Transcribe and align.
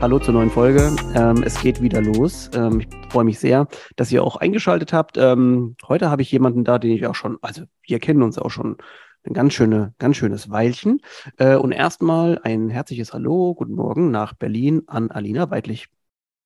Hallo 0.00 0.20
zur 0.20 0.32
neuen 0.32 0.50
Folge. 0.50 0.94
Ähm, 1.16 1.42
es 1.42 1.60
geht 1.60 1.82
wieder 1.82 2.00
los. 2.00 2.50
Ähm, 2.54 2.78
ich 2.78 2.86
freue 3.10 3.24
mich 3.24 3.40
sehr, 3.40 3.66
dass 3.96 4.12
ihr 4.12 4.22
auch 4.22 4.36
eingeschaltet 4.36 4.92
habt. 4.92 5.18
Ähm, 5.18 5.74
heute 5.88 6.08
habe 6.08 6.22
ich 6.22 6.30
jemanden 6.30 6.62
da, 6.62 6.78
den 6.78 6.92
ich 6.92 7.04
auch 7.08 7.16
schon, 7.16 7.38
also 7.42 7.62
wir 7.82 7.98
kennen 7.98 8.22
uns 8.22 8.38
auch 8.38 8.50
schon 8.50 8.76
ein 9.24 9.32
ganz, 9.32 9.54
schöne, 9.54 9.94
ganz 9.98 10.16
schönes 10.16 10.50
Weilchen. 10.50 11.00
Äh, 11.36 11.56
und 11.56 11.72
erstmal 11.72 12.38
ein 12.44 12.70
herzliches 12.70 13.12
Hallo, 13.12 13.56
guten 13.56 13.74
Morgen 13.74 14.12
nach 14.12 14.34
Berlin 14.34 14.82
an 14.86 15.10
Alina 15.10 15.50
Weidlich. 15.50 15.88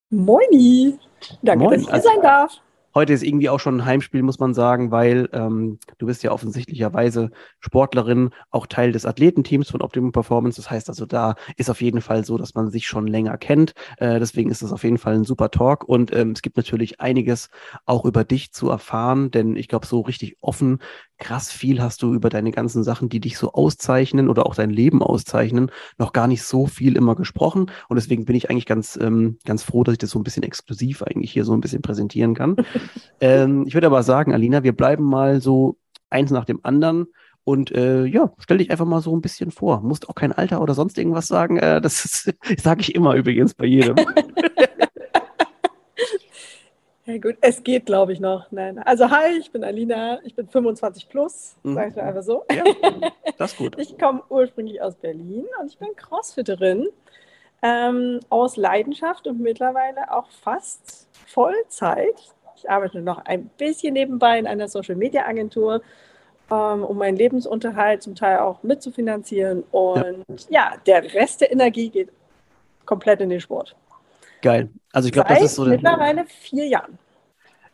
Moini! 0.09 0.97
Danke, 1.43 1.63
Moin. 1.63 1.73
dass 1.73 1.81
ich 1.81 1.87
hier 1.87 1.93
also, 1.93 2.09
sein 2.09 2.21
darf. 2.23 2.57
Heute 2.95 3.13
ist 3.13 3.23
irgendwie 3.23 3.49
auch 3.49 3.59
schon 3.59 3.77
ein 3.77 3.85
Heimspiel, 3.85 4.21
muss 4.21 4.37
man 4.39 4.53
sagen, 4.53 4.91
weil 4.91 5.27
ähm, 5.33 5.79
du 5.97 6.05
bist 6.05 6.21
ja 6.21 6.31
offensichtlicherweise 6.31 7.31
Sportlerin, 7.59 8.29
auch 8.51 8.67
Teil 8.67 8.91
des 8.91 9.05
Athletenteams 9.07 9.71
von 9.71 9.81
Optimum 9.81 10.11
Performance. 10.11 10.61
Das 10.61 10.69
heißt 10.69 10.89
also, 10.89 11.07
da 11.07 11.35
ist 11.57 11.71
auf 11.71 11.81
jeden 11.81 12.01
Fall 12.01 12.23
so, 12.23 12.37
dass 12.37 12.53
man 12.53 12.69
sich 12.69 12.85
schon 12.85 13.07
länger 13.07 13.37
kennt. 13.37 13.73
Äh, 13.97 14.19
deswegen 14.19 14.51
ist 14.51 14.61
das 14.61 14.71
auf 14.71 14.83
jeden 14.83 14.99
Fall 14.99 15.15
ein 15.15 15.23
super 15.23 15.49
Talk. 15.49 15.83
Und 15.89 16.13
ähm, 16.15 16.31
es 16.31 16.43
gibt 16.43 16.55
natürlich 16.55 17.01
einiges 17.01 17.49
auch 17.85 18.05
über 18.05 18.23
dich 18.23 18.51
zu 18.51 18.69
erfahren, 18.69 19.31
denn 19.31 19.55
ich 19.55 19.67
glaube, 19.67 19.87
so 19.87 20.01
richtig 20.01 20.37
offen 20.41 20.79
krass 21.17 21.51
viel 21.51 21.81
hast 21.81 22.01
du 22.01 22.13
über 22.13 22.29
deine 22.29 22.51
ganzen 22.51 22.83
Sachen, 22.83 23.09
die 23.09 23.19
dich 23.19 23.37
so 23.37 23.53
auszeichnen 23.53 24.29
oder 24.29 24.45
auch 24.45 24.55
dein 24.55 24.69
Leben 24.69 25.01
auszeichnen, 25.01 25.71
noch 25.97 26.13
gar 26.13 26.27
nicht 26.27 26.43
so 26.43 26.65
viel 26.67 26.95
immer 26.95 27.15
gesprochen. 27.15 27.71
Und 27.87 27.95
deswegen 27.95 28.25
bin 28.25 28.35
ich 28.35 28.49
eigentlich 28.49 28.65
ganz, 28.65 28.97
ähm, 29.01 29.37
ganz 29.45 29.63
froh, 29.63 29.83
dass 29.83 29.93
ich 29.93 29.99
das 29.99 30.09
so 30.09 30.19
ein 30.19 30.23
bisschen 30.23 30.43
exklusiv 30.43 31.03
eigentlich 31.03 31.31
hier 31.31 31.45
so 31.45 31.53
ein 31.53 31.61
bisschen 31.61 31.81
präsentieren 31.81 32.35
kann. 32.35 32.57
ähm, 33.21 33.65
ich 33.67 33.73
würde 33.73 33.87
aber 33.87 34.03
sagen, 34.03 34.33
Alina, 34.33 34.63
wir 34.63 34.73
bleiben 34.73 35.03
mal 35.03 35.41
so 35.41 35.77
eins 36.09 36.31
nach 36.31 36.45
dem 36.45 36.59
anderen. 36.63 37.07
Und 37.45 37.71
äh, 37.71 38.05
ja, 38.05 38.31
stell 38.39 38.59
dich 38.59 38.71
einfach 38.71 38.85
mal 38.85 39.01
so 39.01 39.13
ein 39.15 39.21
bisschen 39.21 39.51
vor. 39.51 39.81
Musst 39.81 40.07
auch 40.07 40.15
kein 40.15 40.31
Alter 40.31 40.61
oder 40.61 40.73
sonst 40.73 40.97
irgendwas 40.97 41.27
sagen. 41.27 41.57
Äh, 41.57 41.81
das 41.81 42.31
sage 42.57 42.81
ich 42.81 42.95
immer 42.95 43.15
übrigens 43.15 43.53
bei 43.53 43.65
jedem. 43.65 43.97
Ja 47.05 47.17
gut, 47.17 47.35
es 47.41 47.61
geht, 47.63 47.85
glaube 47.85 48.13
ich, 48.13 48.21
noch. 48.21 48.49
Nein. 48.51 48.79
Also 48.79 49.09
hi, 49.09 49.37
ich 49.37 49.51
bin 49.51 49.63
Alina, 49.63 50.19
ich 50.23 50.35
bin 50.35 50.47
25 50.47 51.09
plus, 51.09 51.55
mhm. 51.63 51.75
sage 51.75 51.89
ich 51.89 51.95
mal 51.95 52.03
einfach 52.03 52.23
so. 52.23 52.45
Ja, 52.49 52.63
das 53.37 53.51
ist 53.51 53.57
gut. 53.57 53.75
Ich 53.79 53.97
komme 53.97 54.23
ursprünglich 54.29 54.81
aus 54.81 54.95
Berlin 54.95 55.45
und 55.59 55.67
ich 55.67 55.77
bin 55.77 55.89
Crossfitterin 55.97 56.87
ähm, 57.61 58.21
aus 58.29 58.55
Leidenschaft 58.55 59.27
und 59.27 59.41
mittlerweile 59.41 60.11
auch 60.13 60.29
fast 60.29 61.09
Vollzeit. 61.27 62.33
Ich 62.55 62.69
arbeite 62.69 63.01
noch 63.01 63.25
ein 63.25 63.47
bisschen 63.57 63.93
nebenbei 63.93 64.39
in 64.39 64.47
einer 64.47 64.69
Social-Media-Agentur, 64.69 65.81
ähm, 66.49 66.83
um 66.85 66.97
meinen 66.97 67.17
Lebensunterhalt 67.17 68.01
zum 68.01 68.15
Teil 68.15 68.39
auch 68.39 68.63
mitzufinanzieren. 68.63 69.63
Und 69.71 70.25
ja. 70.49 70.71
ja, 70.71 70.77
der 70.85 71.13
Rest 71.13 71.41
der 71.41 71.51
Energie 71.51 71.89
geht 71.89 72.09
komplett 72.85 73.19
in 73.19 73.29
den 73.29 73.41
Sport. 73.41 73.75
Geil. 74.43 74.69
Also 74.91 75.07
ich 75.07 75.13
glaube, 75.13 75.29
das 75.29 75.41
ist 75.41 75.55
so. 75.55 75.65
Mittlerweile 75.65 76.25
vier 76.25 76.67
Jahren. 76.67 76.99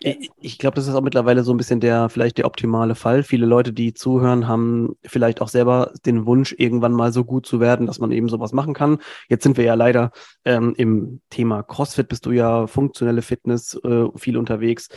Ich, 0.02 0.30
ich 0.40 0.58
glaube, 0.60 0.76
das 0.76 0.88
ist 0.88 0.94
auch 0.94 1.02
mittlerweile 1.02 1.44
so 1.44 1.52
ein 1.52 1.58
bisschen 1.58 1.82
der, 1.82 2.08
vielleicht 2.08 2.38
der 2.38 2.46
optimale 2.46 2.96
Fall. 2.96 3.24
Viele 3.24 3.46
Leute, 3.46 3.74
die 3.74 3.94
zuhören, 3.94 4.48
haben 4.48 4.96
vielleicht 5.04 5.42
auch 5.42 5.50
selber 5.50 5.92
den 6.06 6.26
Wunsch, 6.26 6.56
irgendwann 6.58 6.94
mal 6.94 7.12
so 7.12 7.26
gut 7.26 7.46
zu 7.46 7.60
werden, 7.60 7.86
dass 7.86 8.00
man 8.00 8.12
eben 8.12 8.30
sowas 8.30 8.54
machen 8.54 8.74
kann. 8.74 9.00
Jetzt 9.28 9.44
sind 9.44 9.58
wir 9.58 9.66
ja 9.66 9.74
leider 9.74 10.12
ähm, 10.46 10.74
im 10.78 11.22
Thema 11.30 11.64
CrossFit, 11.64 12.08
bist 12.08 12.26
du 12.28 12.32
ja 12.32 12.68
funktionelle 12.68 13.24
Fitness 13.24 13.74
äh, 13.84 14.06
viel 14.16 14.38
unterwegs. 14.38 14.88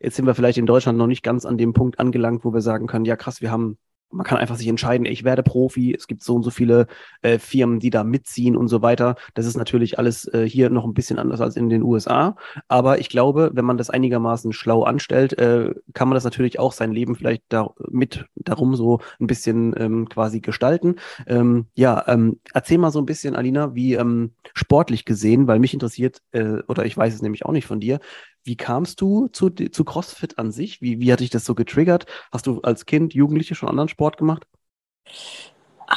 Jetzt 0.00 0.16
sind 0.16 0.26
wir 0.26 0.34
vielleicht 0.34 0.58
in 0.58 0.66
Deutschland 0.66 0.96
noch 0.96 1.08
nicht 1.08 1.22
ganz 1.22 1.44
an 1.44 1.58
dem 1.58 1.74
Punkt 1.74 1.98
angelangt, 1.98 2.44
wo 2.44 2.54
wir 2.54 2.62
sagen 2.62 2.86
können, 2.86 3.04
ja 3.04 3.16
krass, 3.16 3.42
wir 3.42 3.50
haben 3.50 3.76
man 4.10 4.24
kann 4.24 4.38
einfach 4.38 4.56
sich 4.56 4.68
entscheiden, 4.68 5.06
ich 5.06 5.24
werde 5.24 5.42
Profi, 5.42 5.94
es 5.94 6.06
gibt 6.06 6.22
so 6.22 6.34
und 6.34 6.42
so 6.42 6.50
viele 6.50 6.86
äh, 7.22 7.38
Firmen, 7.38 7.80
die 7.80 7.90
da 7.90 8.04
mitziehen 8.04 8.56
und 8.56 8.68
so 8.68 8.82
weiter. 8.82 9.16
Das 9.34 9.46
ist 9.46 9.56
natürlich 9.56 9.98
alles 9.98 10.26
äh, 10.32 10.48
hier 10.48 10.70
noch 10.70 10.84
ein 10.84 10.94
bisschen 10.94 11.18
anders 11.18 11.40
als 11.40 11.56
in 11.56 11.68
den 11.68 11.82
USA. 11.82 12.36
Aber 12.68 12.98
ich 12.98 13.08
glaube, 13.08 13.50
wenn 13.54 13.64
man 13.64 13.78
das 13.78 13.90
einigermaßen 13.90 14.52
schlau 14.52 14.84
anstellt, 14.84 15.38
äh, 15.38 15.74
kann 15.92 16.08
man 16.08 16.14
das 16.14 16.24
natürlich 16.24 16.58
auch 16.58 16.72
sein 16.72 16.92
Leben 16.92 17.16
vielleicht 17.16 17.42
da, 17.48 17.70
mit 17.90 18.26
darum 18.34 18.74
so 18.76 19.00
ein 19.20 19.26
bisschen 19.26 19.74
ähm, 19.76 20.08
quasi 20.08 20.40
gestalten. 20.40 20.96
Ähm, 21.26 21.66
ja, 21.74 22.04
ähm, 22.06 22.40
erzähl 22.54 22.78
mal 22.78 22.90
so 22.90 23.00
ein 23.00 23.06
bisschen, 23.06 23.36
Alina, 23.36 23.74
wie 23.74 23.94
ähm, 23.94 24.32
sportlich 24.54 25.04
gesehen, 25.04 25.46
weil 25.46 25.58
mich 25.58 25.74
interessiert, 25.74 26.22
äh, 26.32 26.62
oder 26.68 26.86
ich 26.86 26.96
weiß 26.96 27.14
es 27.14 27.22
nämlich 27.22 27.44
auch 27.44 27.52
nicht 27.52 27.66
von 27.66 27.80
dir, 27.80 28.00
wie 28.46 28.56
kamst 28.56 29.00
du 29.00 29.28
zu, 29.28 29.50
zu 29.50 29.84
CrossFit 29.84 30.38
an 30.38 30.52
sich? 30.52 30.80
Wie, 30.80 31.00
wie 31.00 31.12
hat 31.12 31.20
dich 31.20 31.30
das 31.30 31.44
so 31.44 31.54
getriggert? 31.54 32.06
Hast 32.32 32.46
du 32.46 32.60
als 32.62 32.86
Kind, 32.86 33.14
Jugendliche 33.14 33.54
schon 33.54 33.68
anderen 33.68 33.88
Sport 33.88 34.16
gemacht? 34.16 34.46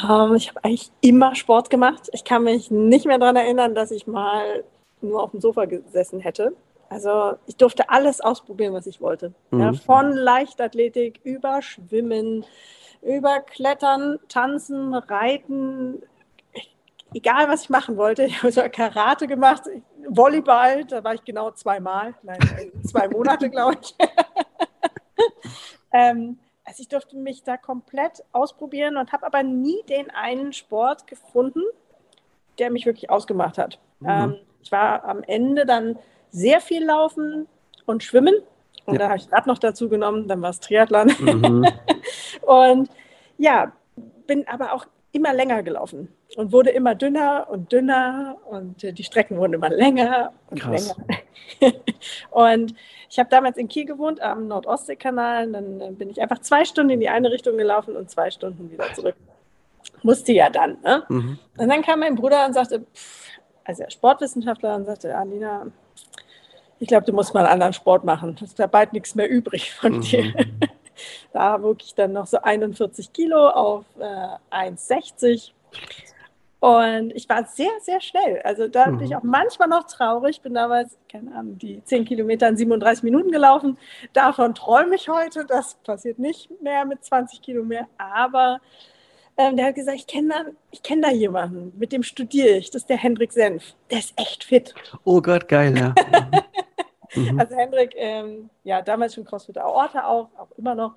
Um, 0.04 0.32
ähm, 0.32 0.36
ich 0.36 0.50
habe 0.50 0.64
eigentlich 0.64 0.92
immer 1.02 1.36
Sport 1.36 1.70
gemacht. 1.70 2.10
Ich 2.14 2.24
kann 2.24 2.44
mich 2.44 2.70
nicht 2.70 3.06
mehr 3.06 3.18
daran 3.18 3.36
erinnern, 3.36 3.76
dass 3.76 3.92
ich 3.92 4.08
mal 4.08 4.64
nur 5.02 5.24
auf 5.24 5.32
dem 5.32 5.42
Sofa 5.42 5.66
gesessen 5.66 6.20
hätte. 6.20 6.56
Also 6.90 7.34
ich 7.46 7.56
durfte 7.56 7.90
alles 7.90 8.20
ausprobieren, 8.20 8.74
was 8.74 8.88
ich 8.88 9.00
wollte. 9.02 9.34
Mhm. 9.52 9.60
Ja, 9.60 9.74
von 9.74 10.12
Leichtathletik 10.12 11.20
über 11.24 11.62
Schwimmen, 11.62 12.46
über 13.02 13.40
Klettern, 13.40 14.20
Tanzen, 14.28 14.94
Reiten, 14.94 16.02
egal 17.14 17.48
was 17.50 17.64
ich 17.64 17.70
machen 17.70 17.98
wollte. 17.98 18.28
Ich 18.44 18.58
habe 18.58 18.70
Karate 18.70 19.28
gemacht, 19.28 19.64
Volleyball, 20.08 20.86
da 20.86 21.04
war 21.04 21.14
ich 21.14 21.24
genau 21.24 21.52
zweimal, 21.52 22.16
nein, 22.24 22.40
zwei 22.86 23.08
Monate, 23.10 23.50
glaube 23.50 23.78
ich. 23.82 23.96
ähm, 25.92 26.40
also 26.64 26.82
ich 26.82 26.88
durfte 26.88 27.18
mich 27.18 27.44
da 27.44 27.58
komplett 27.58 28.24
ausprobieren 28.32 28.98
und 28.98 29.12
habe 29.12 29.26
aber 29.26 29.44
nie 29.44 29.82
den 29.90 30.10
einen 30.12 30.54
Sport 30.54 31.08
gefunden, 31.08 31.62
der 32.60 32.72
mich 32.72 32.86
wirklich 32.86 33.10
ausgemacht 33.10 33.58
hat. 33.58 33.80
Mhm. 34.00 34.10
Ähm, 34.10 34.36
ich 34.62 34.72
war 34.72 35.04
am 35.06 35.24
Ende 35.24 35.66
dann 35.66 35.98
sehr 36.30 36.62
viel 36.62 36.86
laufen 36.86 37.48
und 37.86 38.04
schwimmen. 38.04 38.36
Und 38.86 38.94
ja. 38.94 39.00
da 39.00 39.10
habe 39.10 39.18
ich 39.18 39.32
Rad 39.32 39.48
noch 39.48 39.58
dazu 39.58 39.90
genommen, 39.90 40.28
dann 40.28 40.42
war 40.42 40.50
es 40.52 40.60
Triathlon. 40.60 41.12
Mhm. 41.20 41.68
und 42.42 42.90
ja, 43.38 43.72
bin 44.28 44.48
aber 44.48 44.74
auch 44.74 44.86
immer 45.12 45.34
länger 45.34 45.64
gelaufen 45.64 46.10
und 46.36 46.52
wurde 46.52 46.70
immer 46.70 46.96
dünner 46.96 47.48
und 47.50 47.72
dünner 47.72 48.38
und 48.46 48.84
äh, 48.84 48.94
die 48.94 49.04
Strecken 49.04 49.38
wurden 49.38 49.54
immer 49.54 49.70
länger 49.70 50.34
und 50.50 50.60
Krass. 50.60 50.96
länger. 51.60 51.76
und 52.32 52.76
ich 53.10 53.18
habe 53.18 53.30
damals 53.30 53.58
in 53.58 53.68
Kiel 53.68 53.86
gewohnt 53.86 54.22
am 54.22 54.48
Nordostseekanal. 54.48 55.52
Dann 55.52 55.82
äh, 55.82 55.92
bin 55.92 56.10
ich 56.10 56.22
einfach 56.22 56.40
zwei 56.40 56.64
Stunden 56.64 56.92
in 56.92 57.00
die 57.00 57.10
eine 57.10 57.32
Richtung 57.32 57.58
gelaufen 57.58 57.96
und 57.96 58.10
zwei 58.10 58.30
Stunden 58.30 58.72
wieder 58.72 58.94
zurück. 58.94 59.16
Musste 60.04 60.32
ja 60.32 60.50
dann. 60.50 60.78
Ne? 60.84 61.04
Mhm. 61.10 61.40
Und 61.58 61.70
dann 61.70 61.82
kam 61.82 62.02
mein 62.02 62.16
Bruder 62.16 62.46
und 62.46 62.54
sagte, 62.54 62.86
pff, 62.94 63.30
also 63.64 63.84
er 63.84 63.92
Sportwissenschaftler, 63.92 64.76
und 64.76 64.86
sagte, 64.86 65.16
Alina, 65.16 65.68
ich 66.80 66.88
glaube, 66.88 67.06
du 67.06 67.14
musst 67.14 67.34
mal 67.34 67.42
einen 67.42 67.54
anderen 67.54 67.74
Sport 67.74 68.04
machen. 68.04 68.36
Es 68.36 68.50
ist 68.50 68.60
da 68.60 68.68
bald 68.68 68.94
nichts 68.94 69.16
mehr 69.16 69.30
übrig 69.30 69.74
von 69.74 69.98
mhm. 69.98 70.02
dir. 70.02 70.34
Da 71.34 71.62
wog 71.62 71.78
ich 71.84 71.96
dann 71.96 72.14
noch 72.14 72.28
so 72.28 72.42
41 72.42 73.14
Kilo 73.14 73.50
auf 73.50 73.86
äh, 74.00 74.56
1,60. 74.56 75.52
Und 76.60 77.12
ich 77.16 77.30
war 77.30 77.46
sehr, 77.46 77.72
sehr 77.82 78.02
schnell. 78.02 78.42
Also 78.44 78.68
da 78.68 78.88
mhm. 78.88 78.98
bin 78.98 79.08
ich 79.08 79.16
auch 79.16 79.24
manchmal 79.24 79.70
noch 79.70 79.86
traurig. 79.86 80.42
Bin 80.42 80.54
damals, 80.54 80.98
keine 81.10 81.34
Ahnung, 81.34 81.58
die 81.58 81.82
10 81.86 82.06
Kilometer 82.06 82.50
in 82.50 82.58
37 82.58 83.04
Minuten 83.04 83.32
gelaufen. 83.32 83.78
Davon 84.12 84.54
träume 84.56 84.96
ich 84.96 85.08
heute. 85.08 85.46
Das 85.46 85.76
passiert 85.86 86.20
nicht 86.20 86.50
mehr 86.62 86.84
mit 86.86 87.04
20 87.04 87.42
Kilo 87.42 87.64
mehr. 87.64 87.88
Aber 87.98 88.60
ähm, 89.38 89.56
der 89.56 89.68
hat 89.68 89.76
gesagt, 89.76 89.98
ich 89.98 90.08
kenne 90.08 90.28
da, 90.28 90.80
kenn 90.84 91.02
da 91.02 91.12
jemanden, 91.12 91.72
mit 91.80 91.94
dem 91.94 92.04
studiere 92.04 92.58
ich. 92.58 92.72
Das 92.72 92.82
ist 92.82 92.90
der 92.90 92.98
Hendrik 92.98 93.32
Senf. 93.32 93.74
Der 93.90 94.00
ist 94.00 94.14
echt 94.18 94.44
fit. 94.44 94.74
Oh 95.06 95.22
Gott, 95.22 95.48
geil, 95.48 95.78
ja. 95.78 95.96
Mhm. 97.16 97.40
Also 97.40 97.56
Hendrik, 97.56 97.94
ähm, 97.96 98.50
ja, 98.64 98.82
damals 98.82 99.16
schon 99.16 99.26
CrossFit 99.26 99.58
Aorta 99.58 100.06
auch, 100.06 100.30
auch 100.38 100.52
immer 100.58 100.76
noch. 100.76 100.96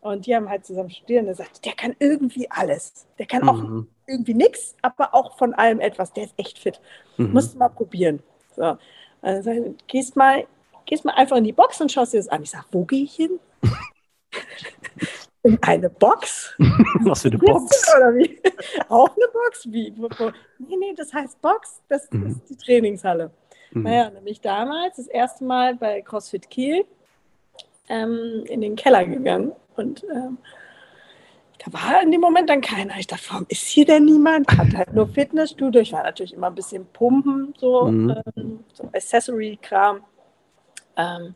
Und 0.00 0.26
die 0.26 0.36
haben 0.36 0.48
halt 0.48 0.66
zusammen 0.66 0.90
studiert 0.90 1.22
und 1.22 1.28
er 1.28 1.34
sagt, 1.34 1.64
der 1.64 1.72
kann 1.72 1.96
irgendwie 1.98 2.50
alles. 2.50 3.06
Der 3.18 3.26
kann 3.26 3.48
auch 3.48 3.56
mhm. 3.56 3.88
irgendwie 4.06 4.34
nichts, 4.34 4.76
aber 4.82 5.14
auch 5.14 5.38
von 5.38 5.54
allem 5.54 5.80
etwas. 5.80 6.12
Der 6.12 6.24
ist 6.24 6.34
echt 6.36 6.58
fit. 6.58 6.80
Mhm. 7.16 7.32
Musst 7.32 7.54
du 7.54 7.58
mal 7.58 7.70
probieren. 7.70 8.22
So. 8.54 8.76
Also 9.22 9.74
gehst 9.86 10.16
mal, 10.16 10.46
gehst 10.84 11.04
mal 11.04 11.14
einfach 11.14 11.38
in 11.38 11.44
die 11.44 11.52
Box 11.52 11.80
und 11.80 11.90
schaust 11.90 12.12
dir 12.12 12.18
das 12.18 12.28
an. 12.28 12.42
Ich 12.42 12.50
sage, 12.50 12.66
wo 12.72 12.84
gehe 12.84 13.04
ich 13.04 13.14
hin? 13.14 13.40
in 15.44 15.62
eine 15.62 15.88
Box? 15.88 16.54
Was 17.04 17.22
für 17.22 17.28
eine 17.28 17.38
Box? 17.38 17.94
Oder 17.96 18.14
wie? 18.14 18.40
Auch 18.88 19.08
eine 19.08 19.28
Box? 19.32 19.66
Wie? 19.70 19.94
Nee, 20.58 20.76
nee, 20.76 20.94
das 20.96 21.12
heißt 21.12 21.40
Box, 21.40 21.80
das 21.88 22.10
mhm. 22.10 22.26
ist 22.26 22.48
die 22.48 22.56
Trainingshalle. 22.56 23.30
Mhm. 23.74 23.82
Naja, 23.82 24.10
nämlich 24.10 24.40
damals 24.40 24.96
das 24.96 25.06
erste 25.06 25.44
Mal 25.44 25.74
bei 25.74 26.00
CrossFit 26.00 26.48
Kiel 26.48 26.84
ähm, 27.88 28.44
in 28.46 28.60
den 28.60 28.76
Keller 28.76 29.04
gegangen 29.04 29.52
Und 29.76 30.04
ähm, 30.04 30.38
da 31.58 31.72
war 31.72 32.02
in 32.02 32.10
dem 32.10 32.20
Moment 32.20 32.48
dann 32.48 32.60
keiner. 32.60 32.96
Ich 32.98 33.06
dachte, 33.06 33.24
warum 33.30 33.46
ist 33.48 33.66
hier 33.66 33.84
denn 33.84 34.04
niemand? 34.04 34.50
Hat 34.56 34.74
halt 34.74 34.94
nur 34.94 35.08
Fitnessstudio. 35.08 35.80
Ich 35.80 35.92
war 35.92 36.02
natürlich 36.02 36.34
immer 36.34 36.48
ein 36.48 36.54
bisschen 36.54 36.86
pumpen, 36.86 37.54
so, 37.58 37.86
mhm. 37.86 38.22
ähm, 38.36 38.64
so 38.72 38.84
Accessory-Kram. 38.92 40.00
Ähm, 40.96 41.34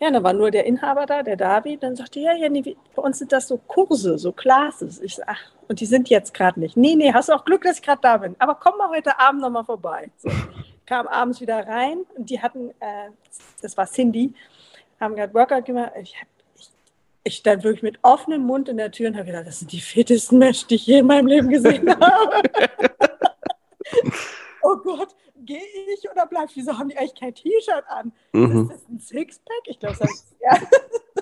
ja, 0.00 0.10
da 0.12 0.22
war 0.22 0.32
nur 0.32 0.52
der 0.52 0.64
Inhaber 0.64 1.06
da, 1.06 1.22
der 1.22 1.36
David. 1.36 1.82
Dann 1.82 1.96
sagte 1.96 2.20
ja, 2.20 2.34
ja, 2.34 2.48
nee, 2.48 2.76
bei 2.94 3.02
uns 3.02 3.18
sind 3.18 3.32
das 3.32 3.48
so 3.48 3.56
Kurse, 3.56 4.18
so 4.18 4.32
Classes. 4.32 5.00
Ich 5.00 5.16
sag, 5.16 5.26
ach, 5.28 5.40
und 5.68 5.80
die 5.80 5.86
sind 5.86 6.08
jetzt 6.08 6.34
gerade 6.34 6.60
nicht. 6.60 6.76
Nee, 6.76 6.94
nee, 6.94 7.12
hast 7.12 7.28
du 7.28 7.32
auch 7.32 7.44
Glück, 7.44 7.62
dass 7.62 7.78
ich 7.78 7.82
gerade 7.82 8.00
da 8.00 8.16
bin. 8.18 8.36
Aber 8.38 8.54
komm 8.54 8.78
mal 8.78 8.90
heute 8.90 9.18
Abend 9.18 9.40
nochmal 9.40 9.64
vorbei. 9.64 10.10
So, 10.18 10.30
kam 10.88 11.06
abends 11.06 11.40
wieder 11.40 11.66
rein 11.66 12.06
und 12.16 12.30
die 12.30 12.40
hatten, 12.40 12.70
äh, 12.80 13.10
das 13.60 13.76
war 13.76 13.86
Cindy, 13.86 14.32
haben 14.98 15.14
gerade 15.14 15.34
Workout 15.34 15.66
gemacht. 15.66 15.92
Ich 16.00 16.16
habe 16.16 16.28
ich 17.24 17.36
stand 17.36 17.62
wirklich 17.62 17.82
mit 17.82 17.98
offenem 18.00 18.42
Mund 18.42 18.70
in 18.70 18.78
der 18.78 18.90
Tür 18.90 19.08
und 19.08 19.16
habe 19.16 19.26
gedacht, 19.26 19.46
das 19.46 19.58
sind 19.58 19.70
die 19.70 19.82
fittesten 19.82 20.38
Menschen, 20.38 20.66
die 20.68 20.76
ich 20.76 20.86
je 20.86 21.00
in 21.00 21.06
meinem 21.06 21.26
Leben 21.26 21.50
gesehen 21.50 21.86
habe. 22.00 22.42
oh 24.62 24.76
Gott, 24.76 25.14
gehe 25.44 25.60
ich 25.94 26.10
oder 26.10 26.24
bleib? 26.26 26.48
Wieso 26.54 26.78
haben 26.78 26.88
die 26.88 26.96
eigentlich 26.96 27.20
kein 27.20 27.34
T-Shirt 27.34 27.84
an? 27.88 28.12
Mhm. 28.32 28.62
Ist 28.62 28.70
das 28.70 28.88
ein 28.88 28.98
Sixpack? 28.98 29.62
Ich 29.66 29.78
glaube, 29.78 29.96
das 29.98 30.10
ist 30.10 30.36
das 30.40 30.60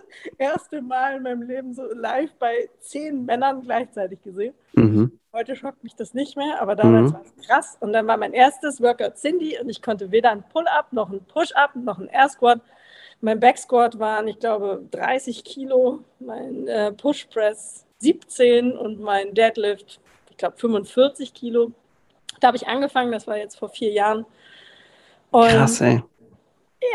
erste 0.39 0.83
Mal 0.83 1.17
in 1.17 1.23
meinem 1.23 1.43
Leben 1.43 1.75
so 1.75 1.85
live 1.93 2.33
bei 2.39 2.69
zehn 2.81 3.25
Männern 3.25 3.63
gleichzeitig 3.63 4.23
gesehen. 4.23 4.55
Mhm. 4.75 5.19
Heute 5.33 5.57
schockt 5.57 5.85
mich 5.85 5.95
das 5.95 6.15
nicht 6.15 6.37
mehr, 6.37 6.61
aber 6.61 6.75
damals 6.75 7.11
mhm. 7.11 7.15
war 7.15 7.23
es 7.23 7.47
krass. 7.47 7.77
Und 7.81 7.93
dann 7.93 8.07
war 8.07 8.17
mein 8.17 8.33
erstes 8.33 8.81
Workout 8.81 9.17
Cindy 9.17 9.59
und 9.61 9.69
ich 9.69 9.83
konnte 9.83 10.11
weder 10.11 10.31
ein 10.31 10.43
Pull-Up, 10.43 10.93
noch 10.93 11.11
ein 11.11 11.25
Push-Up, 11.25 11.77
noch 11.77 11.99
ein 11.99 12.09
Air 12.09 12.29
Squat 12.29 12.61
mein 13.21 13.41
Backsquat 13.41 13.99
waren, 13.99 14.29
ich 14.29 14.39
glaube, 14.39 14.83
30 14.91 15.45
Kilo, 15.45 16.01
mein 16.19 16.67
äh, 16.69 16.93
Push 16.93 17.27
Press 17.27 17.87
17 17.99 18.73
und 18.73 19.01
mein 19.01 19.35
Deadlift, 19.35 20.01
ich 20.31 20.37
glaube, 20.37 20.57
45 20.57 21.33
Kilo. 21.33 21.73
Da 22.41 22.49
habe 22.49 22.57
ich 22.57 22.69
angefangen, 22.69 23.13
das 23.13 23.27
war 23.27 23.39
jetzt 23.39 23.59
vor 23.59 23.71
vier 23.71 23.91
Jahren. 23.93 24.27
Und 25.31 25.49
Krass, 25.49 25.81
ey. 25.81 26.03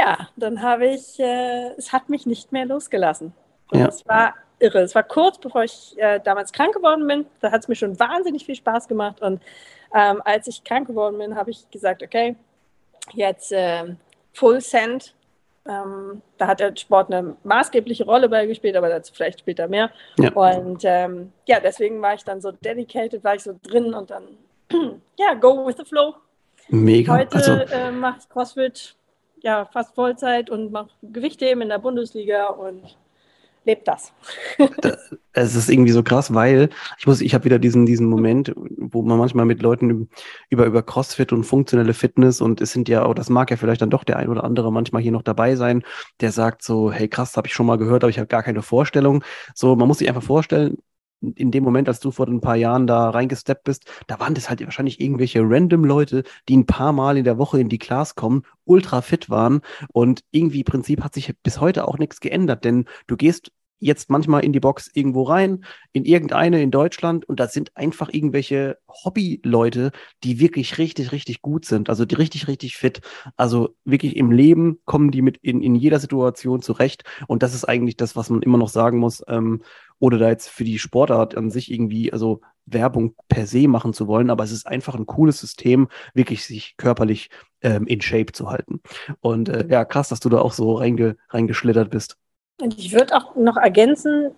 Ja, 0.01 0.29
dann 0.35 0.61
habe 0.61 0.87
ich, 0.87 1.19
äh, 1.19 1.73
es 1.77 1.93
hat 1.93 2.09
mich 2.09 2.25
nicht 2.25 2.51
mehr 2.51 2.65
losgelassen. 2.65 3.33
ja. 3.71 3.87
Es 3.87 4.05
war 4.07 4.33
irre. 4.59 4.79
Es 4.79 4.95
war 4.95 5.03
kurz 5.03 5.37
bevor 5.37 5.63
ich 5.63 5.95
äh, 5.97 6.19
damals 6.23 6.51
krank 6.51 6.73
geworden 6.73 7.07
bin. 7.07 7.25
Da 7.39 7.51
hat 7.51 7.61
es 7.61 7.67
mir 7.67 7.75
schon 7.75 7.99
wahnsinnig 7.99 8.45
viel 8.45 8.55
Spaß 8.55 8.87
gemacht. 8.87 9.21
Und 9.21 9.41
ähm, 9.93 10.21
als 10.25 10.47
ich 10.47 10.63
krank 10.63 10.87
geworden 10.87 11.17
bin, 11.17 11.35
habe 11.35 11.51
ich 11.51 11.69
gesagt, 11.69 12.03
okay, 12.03 12.35
jetzt 13.13 13.51
äh, 13.51 13.95
Full 14.33 14.61
Send 14.61 15.13
ähm, 15.67 16.21
da 16.37 16.47
hat 16.47 16.59
der 16.59 16.75
Sport 16.75 17.13
eine 17.13 17.35
maßgebliche 17.43 18.05
Rolle 18.05 18.27
bei 18.29 18.47
gespielt, 18.47 18.75
aber 18.75 18.89
dazu 18.89 19.13
vielleicht 19.13 19.41
später 19.41 19.67
mehr. 19.67 19.91
Ja. 20.17 20.31
Und 20.33 20.81
ähm, 20.83 21.31
ja, 21.45 21.59
deswegen 21.59 22.01
war 22.01 22.15
ich 22.15 22.23
dann 22.23 22.41
so 22.41 22.51
dedicated, 22.51 23.23
war 23.23 23.35
ich 23.35 23.43
so 23.43 23.53
drin 23.61 23.93
und 23.93 24.09
dann, 24.09 24.23
ja, 25.19 25.35
go 25.35 25.67
with 25.67 25.75
the 25.77 25.85
flow. 25.85 26.15
Mega. 26.69 27.13
Heute 27.13 27.35
also, 27.35 27.51
äh, 27.53 27.91
mache 27.91 28.19
ich 28.19 28.29
CrossFit 28.29 28.95
ja 29.43 29.65
fast 29.65 29.95
Vollzeit 29.95 30.49
und 30.49 30.71
mache 30.71 30.89
Gewichtheben 31.01 31.61
in 31.61 31.69
der 31.69 31.79
Bundesliga 31.79 32.47
und 32.47 32.97
lebt 33.63 33.87
das. 33.87 34.13
es 35.33 35.55
ist 35.55 35.69
irgendwie 35.69 35.91
so 35.91 36.03
krass, 36.03 36.33
weil 36.33 36.69
ich 36.97 37.05
muss, 37.05 37.21
ich 37.21 37.33
habe 37.33 37.45
wieder 37.45 37.59
diesen, 37.59 37.85
diesen 37.85 38.07
Moment, 38.07 38.53
wo 38.55 39.01
man 39.03 39.17
manchmal 39.17 39.45
mit 39.45 39.61
Leuten 39.61 40.09
über, 40.49 40.65
über 40.65 40.81
CrossFit 40.81 41.31
und 41.31 41.43
funktionelle 41.43 41.93
Fitness 41.93 42.41
und 42.41 42.59
es 42.59 42.71
sind 42.71 42.89
ja, 42.89 43.05
oh, 43.07 43.13
das 43.13 43.29
mag 43.29 43.51
ja 43.51 43.57
vielleicht 43.57 43.81
dann 43.81 43.91
doch 43.91 44.03
der 44.03 44.17
ein 44.17 44.29
oder 44.29 44.43
andere 44.43 44.71
manchmal 44.71 45.01
hier 45.01 45.11
noch 45.11 45.21
dabei 45.21 45.55
sein, 45.55 45.83
der 46.21 46.31
sagt 46.31 46.63
so, 46.63 46.91
hey 46.91 47.07
krass, 47.07 47.37
habe 47.37 47.47
ich 47.47 47.53
schon 47.53 47.67
mal 47.67 47.77
gehört, 47.77 48.03
aber 48.03 48.09
ich 48.09 48.17
habe 48.17 48.27
gar 48.27 48.43
keine 48.43 48.61
Vorstellung. 48.63 49.23
So, 49.53 49.75
man 49.75 49.87
muss 49.87 49.99
sich 49.99 50.07
einfach 50.09 50.23
vorstellen, 50.23 50.77
in 51.21 51.51
dem 51.51 51.63
Moment, 51.63 51.87
als 51.87 51.99
du 51.99 52.11
vor 52.11 52.27
ein 52.27 52.41
paar 52.41 52.55
Jahren 52.55 52.87
da 52.87 53.09
reingesteppt 53.09 53.63
bist, 53.63 53.85
da 54.07 54.19
waren 54.19 54.33
das 54.33 54.49
halt 54.49 54.63
wahrscheinlich 54.63 54.99
irgendwelche 54.99 55.41
random 55.43 55.85
Leute, 55.85 56.23
die 56.49 56.57
ein 56.57 56.65
paar 56.65 56.93
Mal 56.93 57.17
in 57.17 57.23
der 57.23 57.37
Woche 57.37 57.59
in 57.59 57.69
die 57.69 57.77
Class 57.79 58.15
kommen, 58.15 58.43
ultra 58.65 59.01
fit 59.01 59.29
waren 59.29 59.61
und 59.93 60.21
irgendwie 60.31 60.59
im 60.59 60.65
Prinzip 60.65 61.03
hat 61.03 61.13
sich 61.13 61.33
bis 61.43 61.59
heute 61.59 61.87
auch 61.87 61.97
nichts 61.97 62.19
geändert, 62.19 62.65
denn 62.65 62.85
du 63.07 63.17
gehst 63.17 63.51
jetzt 63.81 64.09
manchmal 64.09 64.45
in 64.45 64.53
die 64.53 64.59
Box 64.59 64.89
irgendwo 64.93 65.23
rein, 65.23 65.65
in 65.91 66.05
irgendeine 66.05 66.61
in 66.61 66.71
Deutschland 66.71 67.27
und 67.27 67.39
das 67.39 67.51
sind 67.51 67.75
einfach 67.75 68.09
irgendwelche 68.13 68.77
Hobbyleute, 68.87 69.91
die 70.23 70.39
wirklich 70.39 70.77
richtig, 70.77 71.11
richtig 71.11 71.41
gut 71.41 71.65
sind, 71.65 71.89
also 71.89 72.05
die 72.05 72.15
richtig, 72.15 72.47
richtig 72.47 72.77
fit. 72.77 73.01
Also 73.35 73.75
wirklich 73.83 74.15
im 74.15 74.31
Leben 74.31 74.79
kommen 74.85 75.11
die 75.11 75.23
mit 75.23 75.37
in, 75.41 75.61
in 75.61 75.75
jeder 75.75 75.99
Situation 75.99 76.61
zurecht 76.61 77.03
und 77.27 77.43
das 77.43 77.55
ist 77.55 77.65
eigentlich 77.65 77.97
das, 77.97 78.15
was 78.15 78.29
man 78.29 78.43
immer 78.43 78.59
noch 78.59 78.69
sagen 78.69 78.99
muss, 78.99 79.23
ähm, 79.27 79.63
ohne 80.01 80.17
da 80.17 80.29
jetzt 80.29 80.49
für 80.49 80.63
die 80.63 80.79
Sportart 80.79 81.37
an 81.37 81.51
sich 81.51 81.71
irgendwie, 81.71 82.11
also 82.11 82.41
Werbung 82.65 83.15
per 83.27 83.45
se 83.45 83.67
machen 83.67 83.93
zu 83.93 84.07
wollen, 84.07 84.29
aber 84.29 84.43
es 84.43 84.51
ist 84.51 84.67
einfach 84.67 84.95
ein 84.95 85.05
cooles 85.05 85.39
System, 85.39 85.89
wirklich 86.13 86.45
sich 86.45 86.75
körperlich 86.77 87.29
ähm, 87.61 87.85
in 87.85 88.01
Shape 88.01 88.31
zu 88.31 88.49
halten. 88.49 88.81
Und 89.19 89.49
äh, 89.49 89.67
ja, 89.69 89.85
krass, 89.85 90.09
dass 90.09 90.19
du 90.19 90.29
da 90.29 90.39
auch 90.39 90.53
so 90.53 90.73
reinge, 90.73 91.17
reingeschlittert 91.29 91.91
bist. 91.91 92.17
Und 92.59 92.77
ich 92.77 92.93
würde 92.93 93.15
auch 93.15 93.35
noch 93.35 93.57
ergänzen, 93.57 94.31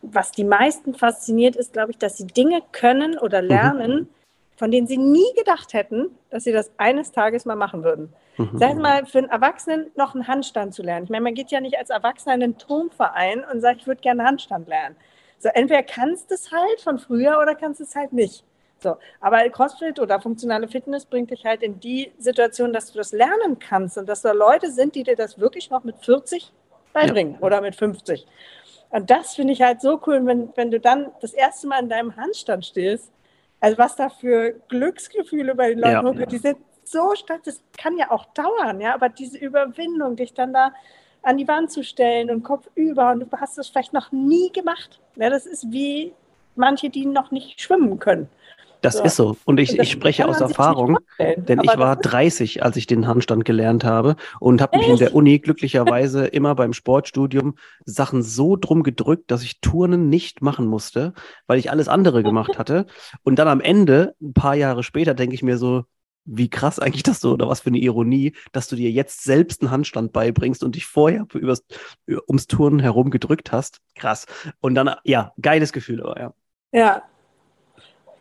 was 0.00 0.32
die 0.32 0.44
meisten 0.44 0.94
fasziniert, 0.94 1.56
ist, 1.56 1.74
glaube 1.74 1.90
ich, 1.90 1.98
dass 1.98 2.16
sie 2.16 2.26
Dinge 2.26 2.62
können 2.72 3.18
oder 3.18 3.42
mhm. 3.42 3.48
lernen, 3.48 3.94
mhm. 3.94 4.08
Von 4.56 4.70
denen 4.70 4.86
sie 4.86 4.96
nie 4.96 5.32
gedacht 5.36 5.72
hätten, 5.72 6.10
dass 6.30 6.44
sie 6.44 6.52
das 6.52 6.70
eines 6.78 7.12
Tages 7.12 7.44
mal 7.44 7.56
machen 7.56 7.84
würden. 7.84 8.12
Mhm. 8.36 8.58
Sei 8.58 8.70
es 8.70 8.76
mal 8.76 9.06
für 9.06 9.18
einen 9.18 9.28
Erwachsenen 9.28 9.90
noch 9.94 10.14
einen 10.14 10.26
Handstand 10.26 10.74
zu 10.74 10.82
lernen. 10.82 11.04
Ich 11.04 11.10
meine, 11.10 11.24
man 11.24 11.34
geht 11.34 11.50
ja 11.50 11.60
nicht 11.60 11.78
als 11.78 11.90
Erwachsener 11.90 12.34
in 12.34 12.42
einen 12.42 12.58
Turmverein 12.58 13.44
und 13.52 13.60
sagt, 13.60 13.82
ich 13.82 13.86
würde 13.86 14.00
gerne 14.00 14.24
Handstand 14.24 14.68
lernen. 14.68 14.96
So, 15.38 15.50
entweder 15.50 15.82
kannst 15.82 16.30
du 16.30 16.34
es 16.34 16.50
halt 16.50 16.80
von 16.80 16.98
früher 16.98 17.38
oder 17.40 17.54
kannst 17.54 17.80
du 17.80 17.84
es 17.84 17.94
halt 17.94 18.12
nicht. 18.12 18.44
So, 18.78 18.96
aber 19.20 19.48
CrossFit 19.48 19.98
oder 20.00 20.20
funktionale 20.20 20.68
Fitness 20.68 21.06
bringt 21.06 21.30
dich 21.30 21.44
halt 21.44 21.62
in 21.62 21.80
die 21.80 22.12
Situation, 22.18 22.72
dass 22.72 22.92
du 22.92 22.98
das 22.98 23.12
lernen 23.12 23.58
kannst 23.58 23.96
und 23.96 24.06
dass 24.06 24.22
da 24.22 24.32
Leute 24.32 24.70
sind, 24.70 24.94
die 24.94 25.02
dir 25.02 25.16
das 25.16 25.38
wirklich 25.38 25.70
noch 25.70 25.84
mit 25.84 25.96
40 26.04 26.52
beibringen 26.92 27.34
ja. 27.34 27.40
oder 27.40 27.60
mit 27.60 27.74
50. 27.74 28.26
Und 28.90 29.10
das 29.10 29.34
finde 29.34 29.52
ich 29.54 29.62
halt 29.62 29.80
so 29.80 30.00
cool, 30.06 30.24
wenn, 30.26 30.50
wenn 30.56 30.70
du 30.70 30.78
dann 30.78 31.10
das 31.20 31.32
erste 31.32 31.66
Mal 31.66 31.80
in 31.82 31.88
deinem 31.88 32.16
Handstand 32.16 32.64
stehst. 32.64 33.10
Also 33.60 33.78
was 33.78 33.96
da 33.96 34.08
für 34.08 34.54
Glücksgefühle 34.68 35.54
bei 35.54 35.70
den 35.70 35.78
Leuten 35.78 35.92
ja. 35.92 36.02
hochkommen, 36.02 36.28
die 36.28 36.38
sind 36.38 36.58
so 36.84 37.14
stark, 37.14 37.42
das 37.44 37.62
kann 37.76 37.96
ja 37.98 38.10
auch 38.10 38.26
dauern, 38.26 38.80
ja, 38.80 38.94
aber 38.94 39.08
diese 39.08 39.38
Überwindung, 39.38 40.16
dich 40.16 40.34
dann 40.34 40.52
da 40.52 40.72
an 41.22 41.36
die 41.36 41.48
Wand 41.48 41.72
zu 41.72 41.82
stellen 41.82 42.30
und 42.30 42.44
Kopf 42.44 42.68
über 42.74 43.10
und 43.10 43.20
du 43.20 43.26
hast 43.38 43.58
das 43.58 43.68
vielleicht 43.68 43.92
noch 43.92 44.12
nie 44.12 44.52
gemacht. 44.52 45.00
Ja, 45.16 45.28
das 45.28 45.46
ist 45.46 45.72
wie 45.72 46.12
manche, 46.54 46.88
die 46.88 47.06
noch 47.06 47.32
nicht 47.32 47.60
schwimmen 47.60 47.98
können. 47.98 48.28
Das 48.82 48.98
so. 48.98 49.04
ist 49.04 49.16
so. 49.16 49.36
Und 49.44 49.58
ich, 49.58 49.78
ich 49.78 49.90
spreche 49.90 50.28
aus 50.28 50.40
Erfahrung, 50.40 50.98
denn 51.18 51.60
ich 51.62 51.76
war 51.76 51.96
30, 51.96 52.62
als 52.62 52.76
ich 52.76 52.86
den 52.86 53.06
Handstand 53.06 53.44
gelernt 53.44 53.84
habe 53.84 54.16
und 54.40 54.60
habe 54.60 54.78
mich 54.78 54.88
in 54.88 54.96
der 54.96 55.14
Uni 55.14 55.38
glücklicherweise 55.38 56.26
immer 56.26 56.54
beim 56.54 56.72
Sportstudium 56.72 57.56
Sachen 57.84 58.22
so 58.22 58.56
drum 58.56 58.82
gedrückt, 58.82 59.30
dass 59.30 59.42
ich 59.42 59.60
Turnen 59.60 60.08
nicht 60.08 60.42
machen 60.42 60.66
musste, 60.66 61.14
weil 61.46 61.58
ich 61.58 61.70
alles 61.70 61.88
andere 61.88 62.22
gemacht 62.22 62.58
hatte. 62.58 62.86
Und 63.22 63.38
dann 63.38 63.48
am 63.48 63.60
Ende, 63.60 64.14
ein 64.20 64.34
paar 64.34 64.54
Jahre 64.54 64.82
später, 64.82 65.14
denke 65.14 65.34
ich 65.34 65.42
mir 65.42 65.58
so, 65.58 65.84
wie 66.26 66.50
krass 66.50 66.78
eigentlich 66.78 67.04
das 67.04 67.20
so, 67.20 67.32
oder 67.32 67.48
was 67.48 67.60
für 67.60 67.68
eine 67.68 67.78
Ironie, 67.78 68.34
dass 68.52 68.68
du 68.68 68.76
dir 68.76 68.90
jetzt 68.90 69.22
selbst 69.22 69.62
einen 69.62 69.70
Handstand 69.70 70.12
beibringst 70.12 70.64
und 70.64 70.74
dich 70.74 70.84
vorher 70.84 71.26
übers, 71.34 71.64
ums 72.28 72.46
Turnen 72.48 72.80
herum 72.80 73.10
gedrückt 73.10 73.52
hast. 73.52 73.78
Krass. 73.94 74.26
Und 74.60 74.74
dann, 74.74 74.90
ja, 75.04 75.32
geiles 75.40 75.72
Gefühl, 75.72 76.02
aber 76.02 76.20
ja. 76.20 76.34
Ja. 76.72 77.02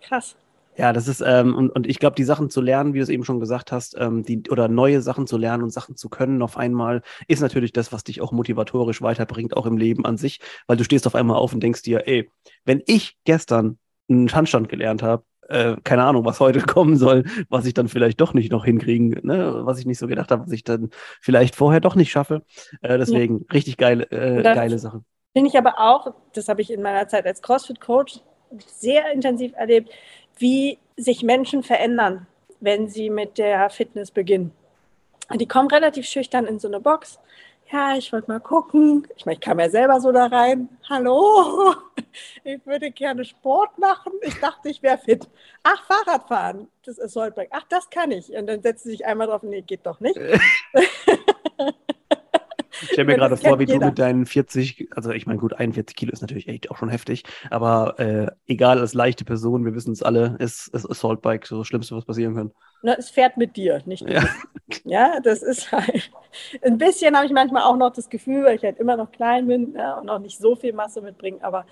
Krass. 0.01 0.35
Ja, 0.77 0.91
das 0.91 1.07
ist, 1.07 1.23
ähm, 1.25 1.55
und, 1.55 1.69
und 1.69 1.87
ich 1.87 1.99
glaube, 1.99 2.15
die 2.15 2.23
Sachen 2.23 2.49
zu 2.49 2.61
lernen, 2.61 2.93
wie 2.93 2.97
du 2.97 3.03
es 3.03 3.09
eben 3.09 3.23
schon 3.23 3.39
gesagt 3.39 3.71
hast, 3.71 3.95
ähm, 3.97 4.23
die, 4.23 4.43
oder 4.49 4.67
neue 4.67 5.01
Sachen 5.01 5.25
zu 5.25 5.37
lernen 5.37 5.63
und 5.63 5.71
Sachen 5.71 5.95
zu 5.95 6.09
können 6.09 6.41
auf 6.41 6.57
einmal, 6.57 7.01
ist 7.27 7.41
natürlich 7.41 7.71
das, 7.71 7.93
was 7.93 8.03
dich 8.03 8.21
auch 8.21 8.31
motivatorisch 8.31 9.01
weiterbringt, 9.01 9.55
auch 9.55 9.65
im 9.65 9.77
Leben 9.77 10.05
an 10.05 10.17
sich, 10.17 10.39
weil 10.67 10.77
du 10.77 10.83
stehst 10.83 11.07
auf 11.07 11.15
einmal 11.15 11.37
auf 11.37 11.53
und 11.53 11.61
denkst 11.61 11.83
dir, 11.83 12.07
ey, 12.07 12.29
wenn 12.65 12.83
ich 12.87 13.17
gestern 13.23 13.77
einen 14.09 14.31
Handstand 14.33 14.67
gelernt 14.67 15.01
habe, 15.01 15.23
äh, 15.47 15.77
keine 15.83 16.03
Ahnung, 16.03 16.25
was 16.25 16.39
heute 16.39 16.59
kommen 16.65 16.97
soll, 16.97 17.23
was 17.49 17.65
ich 17.65 17.73
dann 17.73 17.87
vielleicht 17.87 18.19
doch 18.19 18.33
nicht 18.33 18.51
noch 18.51 18.65
hinkriegen, 18.65 19.19
ne? 19.23 19.61
was 19.63 19.79
ich 19.79 19.85
nicht 19.85 19.99
so 19.99 20.07
gedacht 20.07 20.31
habe, 20.31 20.43
was 20.43 20.51
ich 20.51 20.63
dann 20.63 20.89
vielleicht 21.21 21.55
vorher 21.55 21.79
doch 21.79 21.95
nicht 21.95 22.11
schaffe. 22.11 22.43
Äh, 22.81 22.97
deswegen 22.97 23.39
ja. 23.39 23.45
richtig 23.53 23.77
geile, 23.77 24.11
äh, 24.11 24.43
geile 24.43 24.79
Sache. 24.79 25.03
Finde 25.33 25.49
ich 25.49 25.57
aber 25.57 25.79
auch, 25.79 26.13
das 26.33 26.47
habe 26.47 26.61
ich 26.61 26.71
in 26.71 26.81
meiner 26.81 27.07
Zeit 27.07 27.25
als 27.25 27.41
CrossFit-Coach 27.41 28.21
sehr 28.67 29.11
intensiv 29.11 29.53
erlebt, 29.53 29.89
wie 30.37 30.77
sich 30.97 31.23
Menschen 31.23 31.63
verändern, 31.63 32.27
wenn 32.59 32.87
sie 32.87 33.09
mit 33.09 33.37
der 33.37 33.69
Fitness 33.69 34.11
beginnen. 34.11 34.51
Die 35.33 35.47
kommen 35.47 35.69
relativ 35.69 36.05
schüchtern 36.05 36.45
in 36.45 36.59
so 36.59 36.67
eine 36.67 36.79
Box. 36.79 37.19
Ja, 37.71 37.97
ich 37.97 38.13
wollte 38.13 38.31
mal 38.31 38.39
gucken. 38.39 39.07
Ich 39.17 39.25
meine, 39.25 39.35
ich 39.35 39.41
kam 39.41 39.59
ja 39.59 39.69
selber 39.69 39.99
so 39.99 40.11
da 40.11 40.27
rein. 40.27 40.69
Hallo, 40.87 41.73
ich 42.43 42.63
würde 42.65 42.91
gerne 42.91 43.25
Sport 43.25 43.79
machen. 43.79 44.13
Ich 44.21 44.39
dachte, 44.39 44.69
ich 44.69 44.83
wäre 44.83 44.99
fit. 44.99 45.27
Ach, 45.63 45.83
Fahrradfahren, 45.85 46.67
das 46.83 46.99
ist 46.99 47.13
Soldberg. 47.13 47.49
Ach, 47.51 47.65
das 47.67 47.89
kann 47.89 48.11
ich. 48.11 48.29
Und 48.29 48.45
dann 48.47 48.61
setzen 48.61 48.89
sie 48.89 48.91
sich 48.91 49.05
einmal 49.05 49.27
drauf, 49.27 49.41
nee, 49.41 49.61
geht 49.61 49.85
doch 49.85 49.99
nicht. 49.99 50.15
Ich 52.81 52.89
stelle 52.91 53.05
mir 53.05 53.15
gerade 53.15 53.37
vor, 53.37 53.59
wie 53.59 53.63
jeder. 53.63 53.79
du 53.79 53.85
mit 53.87 53.99
deinen 53.99 54.25
40, 54.25 54.89
also 54.95 55.11
ich 55.11 55.25
meine, 55.25 55.39
gut, 55.39 55.53
41 55.53 55.95
Kilo 55.95 56.11
ist 56.11 56.21
natürlich 56.21 56.47
echt 56.47 56.71
auch 56.71 56.77
schon 56.77 56.89
heftig, 56.89 57.23
aber 57.49 57.99
äh, 57.99 58.27
egal 58.47 58.79
als 58.79 58.93
leichte 58.93 59.25
Person, 59.25 59.65
wir 59.65 59.75
wissen 59.75 59.91
es 59.91 60.03
alle, 60.03 60.35
ist, 60.39 60.67
ist 60.69 60.89
Assault 60.89 61.21
Bike 61.21 61.45
so 61.45 61.59
das 61.59 61.67
Schlimmste, 61.67 61.95
was 61.95 62.05
passieren 62.05 62.35
kann. 62.35 62.51
Na, 62.81 62.93
es 62.93 63.09
fährt 63.09 63.37
mit 63.37 63.55
dir, 63.55 63.81
nicht 63.85 64.03
mit 64.03 64.13
ja. 64.13 64.23
ja, 64.83 65.19
das 65.21 65.41
ist 65.41 65.71
halt. 65.71 66.11
Ein 66.61 66.77
bisschen 66.77 67.15
habe 67.15 67.25
ich 67.25 67.31
manchmal 67.31 67.63
auch 67.63 67.77
noch 67.77 67.91
das 67.91 68.09
Gefühl, 68.09 68.43
weil 68.43 68.57
ich 68.57 68.63
halt 68.63 68.79
immer 68.79 68.97
noch 68.97 69.11
klein 69.11 69.47
bin 69.47 69.73
ja, 69.75 69.97
und 69.97 70.09
auch 70.09 70.19
nicht 70.19 70.37
so 70.37 70.55
viel 70.55 70.73
Masse 70.73 71.01
mitbringe, 71.01 71.43
aber 71.43 71.65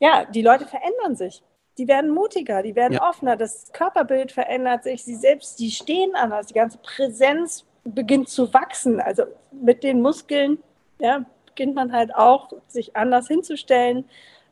ja, 0.00 0.24
die 0.24 0.42
Leute 0.42 0.66
verändern 0.66 1.16
sich 1.16 1.42
die 1.78 1.86
werden 1.86 2.10
mutiger, 2.10 2.62
die 2.62 2.74
werden 2.74 2.94
ja. 2.94 3.08
offener, 3.08 3.36
das 3.36 3.72
Körperbild 3.72 4.32
verändert 4.32 4.82
sich, 4.82 5.04
sie 5.04 5.14
selbst, 5.14 5.60
die 5.60 5.70
stehen 5.70 6.14
anders, 6.14 6.48
die 6.48 6.54
ganze 6.54 6.78
Präsenz 6.78 7.64
beginnt 7.94 8.28
zu 8.28 8.52
wachsen. 8.54 9.00
Also 9.00 9.24
mit 9.50 9.82
den 9.82 10.00
Muskeln 10.00 10.58
ja, 10.98 11.24
beginnt 11.46 11.74
man 11.74 11.92
halt 11.92 12.14
auch, 12.14 12.52
sich 12.68 12.96
anders 12.96 13.28
hinzustellen, 13.28 14.04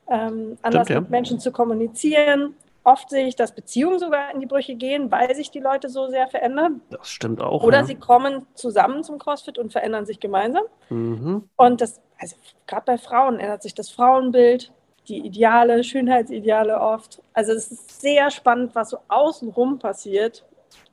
ähm, 0.09 0.59
anders 0.63 0.87
Stimmt, 0.87 0.91
ja. 0.91 1.01
mit 1.01 1.11
Menschen 1.11 1.41
zu 1.41 1.53
kommunizieren. 1.53 2.55
Oft 2.85 3.11
sehe 3.11 3.27
ich, 3.27 3.35
dass 3.35 3.53
Beziehungen 3.53 3.99
sogar 3.99 4.33
in 4.33 4.41
die 4.41 4.47
Brüche 4.47 4.77
gehen, 4.77 5.11
weil 5.11 5.35
sich 5.35 5.51
die 5.51 5.59
Leute 5.59 5.89
so 5.89 6.09
sehr 6.09 6.29
verändern. 6.29 6.81
Das 6.91 7.09
stimmt 7.09 7.41
auch. 7.41 7.65
Oder 7.65 7.79
ja. 7.79 7.85
sie 7.85 7.97
kommen 7.97 8.47
zusammen 8.55 9.03
zum 9.03 9.19
CrossFit 9.19 9.59
und 9.59 9.73
verändern 9.73 10.07
sich 10.07 10.21
gemeinsam. 10.21 10.63
Mhm. 10.89 11.49
Und 11.57 11.81
das, 11.81 12.01
also 12.19 12.37
gerade 12.69 12.85
bei 12.87 12.99
Frauen 12.99 13.41
ändert 13.41 13.63
sich 13.63 13.75
das 13.75 13.91
Frauenbild, 13.91 14.73
die 15.09 15.19
Ideale, 15.19 15.83
Schönheitsideale 15.83 16.81
oft. 16.81 17.23
Also 17.33 17.53
es 17.53 17.73
ist 17.73 18.01
sehr 18.01 18.31
spannend, 18.31 18.75
was 18.75 18.91
so 18.91 18.99
außenrum 19.09 19.81
passiert, 19.81 20.45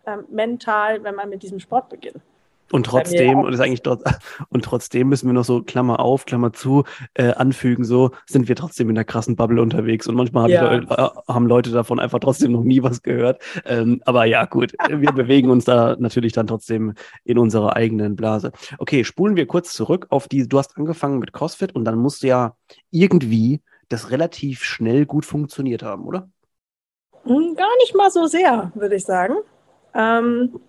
ähm, 0.08 0.26
mental, 0.30 1.04
wenn 1.04 1.16
man 1.16 1.30
mit 1.30 1.44
diesem 1.44 1.60
Sport 1.60 1.90
beginnt. 1.90 2.22
Und 2.74 2.88
trotzdem, 2.88 3.38
und 3.38 3.54
ist 3.54 3.60
eigentlich 3.60 3.84
dort, 3.84 4.02
und 4.50 4.66
trotzdem 4.66 5.08
müssen 5.08 5.28
wir 5.28 5.34
noch 5.34 5.46
so 5.46 5.62
Klammer 5.62 6.00
auf, 6.00 6.26
Klammer 6.26 6.54
zu, 6.54 6.86
äh, 7.14 7.32
anfügen, 7.34 7.84
so 7.84 8.10
sind 8.26 8.48
wir 8.48 8.56
trotzdem 8.56 8.90
in 8.90 8.96
der 8.96 9.04
krassen 9.04 9.36
Bubble 9.36 9.62
unterwegs. 9.62 10.08
Und 10.08 10.16
manchmal 10.16 10.50
ja. 10.50 10.74
Leute, 10.74 10.88
äh, 10.90 11.32
haben 11.32 11.46
Leute 11.46 11.70
davon 11.70 12.00
einfach 12.00 12.18
trotzdem 12.18 12.52
noch 12.52 12.64
nie 12.64 12.82
was 12.82 13.04
gehört. 13.04 13.44
Ähm, 13.66 14.02
aber 14.06 14.26
ja, 14.26 14.46
gut, 14.46 14.74
wir 14.90 15.12
bewegen 15.14 15.52
uns 15.52 15.66
da 15.66 15.96
natürlich 16.00 16.34
dann 16.34 16.48
trotzdem 16.48 16.96
in 17.24 17.38
unserer 17.38 17.76
eigenen 17.76 18.16
Blase. 18.16 18.52
Okay, 18.80 19.04
spulen 19.04 19.36
wir 19.36 19.46
kurz 19.46 19.74
zurück 19.74 20.08
auf 20.10 20.28
die, 20.28 20.48
du 20.48 20.58
hast 20.58 20.76
angefangen 20.76 21.20
mit 21.20 21.32
CrossFit 21.32 21.76
und 21.76 21.86
dann 21.86 22.00
musst 22.00 22.24
du 22.24 22.28
ja 22.28 22.56
irgendwie 22.90 23.62
das 23.90 24.10
relativ 24.10 24.64
schnell 24.64 25.06
gut 25.06 25.28
funktioniert 25.28 25.84
haben, 25.84 26.06
oder? 26.06 26.28
Hm, 27.24 27.54
gar 27.56 27.78
nicht 27.78 27.96
mal 27.96 28.10
so 28.10 28.26
sehr, 28.26 28.72
würde 28.74 28.96
ich 28.96 29.04
sagen. 29.04 29.36
Ähm, 29.94 30.60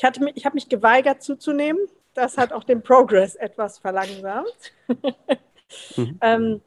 ich, 0.00 0.04
hatte 0.04 0.24
mich, 0.24 0.34
ich 0.36 0.46
habe 0.46 0.54
mich 0.54 0.70
geweigert 0.70 1.22
zuzunehmen. 1.22 1.78
Das 2.14 2.38
hat 2.38 2.54
auch 2.54 2.64
den 2.64 2.80
Progress 2.80 3.34
etwas 3.34 3.78
verlangsamt. 3.78 4.72
mhm. 5.94 6.18
ähm, 6.22 6.62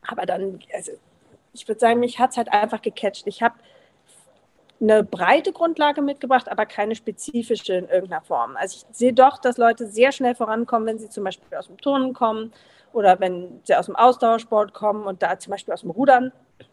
aber 0.00 0.24
dann, 0.24 0.58
also 0.72 0.92
ich 1.52 1.68
würde 1.68 1.80
sagen, 1.80 2.00
mich 2.00 2.18
hat 2.18 2.30
es 2.30 2.38
halt 2.38 2.50
einfach 2.50 2.80
gecatcht. 2.80 3.26
Ich 3.26 3.42
habe 3.42 3.56
eine 4.80 5.04
breite 5.04 5.52
Grundlage 5.52 6.00
mitgebracht, 6.00 6.48
aber 6.48 6.64
keine 6.64 6.94
spezifische 6.94 7.74
in 7.74 7.88
irgendeiner 7.90 8.22
Form. 8.22 8.56
Also 8.56 8.78
ich 8.78 8.96
sehe 8.96 9.12
doch, 9.12 9.36
dass 9.36 9.58
Leute 9.58 9.86
sehr 9.86 10.10
schnell 10.10 10.34
vorankommen, 10.34 10.88
wenn 10.88 10.98
sie 10.98 11.10
zum 11.10 11.24
Beispiel 11.24 11.58
aus 11.58 11.66
dem 11.66 11.76
Turnen 11.76 12.14
kommen 12.14 12.54
oder 12.94 13.20
wenn 13.20 13.60
sie 13.64 13.74
aus 13.74 13.84
dem 13.84 13.96
Ausdauersport 13.96 14.72
kommen 14.72 15.04
und 15.04 15.22
da 15.22 15.38
zum 15.38 15.50
Beispiel 15.50 15.74
aus 15.74 15.82
dem 15.82 15.90
Rudern. 15.90 16.32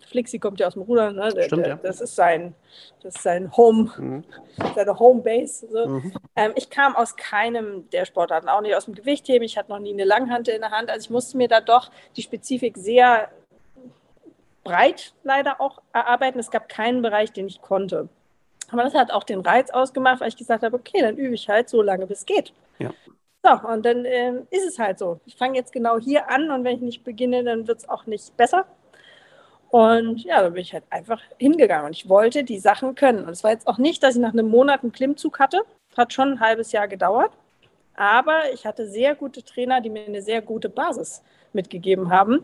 Flixi 0.10 0.40
kommt 0.40 0.60
ja 0.60 0.68
aus 0.68 0.74
dem 0.74 0.84
Rudern, 0.84 1.16
ne? 1.16 1.32
Stimmt, 1.32 1.66
der, 1.66 1.68
ja. 1.68 1.80
das 1.82 2.02
ist 2.02 2.16
sein, 2.16 2.56
das 3.02 3.16
ist 3.16 3.24
sein 3.24 3.56
Home, 3.56 3.92
mhm. 3.98 4.24
seine 4.76 4.98
Homebase. 4.98 5.68
So. 5.70 5.88
Mhm. 5.88 6.14
Ähm, 6.36 6.54
ich 6.56 6.70
kam 6.70 6.96
aus 6.96 7.16
keinem 7.16 7.90
der 7.90 8.06
Sportarten, 8.06 8.48
auch 8.48 8.62
nicht 8.62 8.76
aus 8.76 8.86
dem 8.86 8.96
Gewichtheben. 8.96 9.44
Ich 9.44 9.58
hatte 9.58 9.72
noch 9.72 9.80
nie 9.80 9.94
eine 9.94 10.06
Langhantel 10.06 10.56
in 10.56 10.62
der 10.62 10.72
Hand. 10.72 10.90
Also 10.90 11.06
ich 11.06 11.10
musste 11.10 11.38
mir 11.38 11.48
da 11.48 11.62
doch 11.62 11.92
die 12.16 12.22
Spezifik 12.22 12.78
sehr 12.78 13.30
breit 14.64 15.14
leider 15.24 15.62
auch 15.62 15.82
erarbeiten. 15.94 16.40
Es 16.40 16.52
gab 16.52 16.70
keinen 16.70 17.02
Bereich, 17.02 17.32
den 17.32 17.48
ich 17.48 17.62
konnte. 17.62 18.10
Aber 18.72 18.84
das 18.84 18.96
hat 18.96 19.12
auch 19.12 19.24
den 19.24 19.42
Reiz 19.42 19.70
ausgemacht, 19.70 20.22
weil 20.22 20.30
ich 20.30 20.38
gesagt 20.38 20.64
habe, 20.64 20.76
okay, 20.76 21.02
dann 21.02 21.18
übe 21.18 21.36
ich 21.36 21.48
halt 21.50 21.70
so 21.70 21.82
lange, 21.82 22.08
bis 22.08 22.20
es 22.20 22.26
geht. 22.26 22.54
Ja. 22.80 22.92
So, 23.44 23.52
und 23.68 23.86
dann 23.86 24.06
äh, 24.06 24.34
ist 24.50 24.68
es 24.68 24.80
halt 24.80 24.98
so. 24.98 25.20
Ich 25.26 25.36
fange 25.36 25.56
jetzt 25.56 25.72
genau 25.72 26.00
hier 26.00 26.30
an 26.30 26.50
und 26.50 26.64
wenn 26.64 26.78
ich 26.78 26.82
nicht 26.82 27.04
beginne, 27.04 27.44
dann 27.44 27.68
wird 27.68 27.80
es 27.80 27.90
auch 27.90 28.08
nicht 28.08 28.36
besser. 28.36 28.66
Und 29.70 30.24
ja, 30.24 30.42
da 30.42 30.50
bin 30.50 30.62
ich 30.62 30.74
halt 30.74 30.86
einfach 30.90 31.22
hingegangen 31.38 31.88
und 31.88 31.92
ich 31.94 32.08
wollte 32.08 32.44
die 32.44 32.60
Sachen 32.60 32.96
können. 32.96 33.26
Und 33.26 33.32
es 33.32 33.44
war 33.44 33.52
jetzt 33.52 33.68
auch 33.68 33.78
nicht, 33.78 34.04
dass 34.04 34.16
ich 34.16 34.22
nach 34.22 34.34
einem 34.34 34.50
Monat 34.50 34.84
einen 34.84 34.92
Klimmzug 34.92 35.40
hatte. 35.40 35.64
Hat 35.98 36.14
schon 36.14 36.34
ein 36.34 36.40
halbes 36.40 36.72
Jahr 36.72 36.88
gedauert. 36.88 37.32
Aber 37.96 38.52
ich 38.54 38.66
hatte 38.66 38.88
sehr 38.88 39.16
gute 39.16 39.44
Trainer, 39.44 39.82
die 39.82 39.90
mir 39.90 40.06
eine 40.06 40.22
sehr 40.22 40.42
gute 40.42 40.70
Basis 40.70 41.24
mitgegeben 41.54 42.10
haben. 42.10 42.44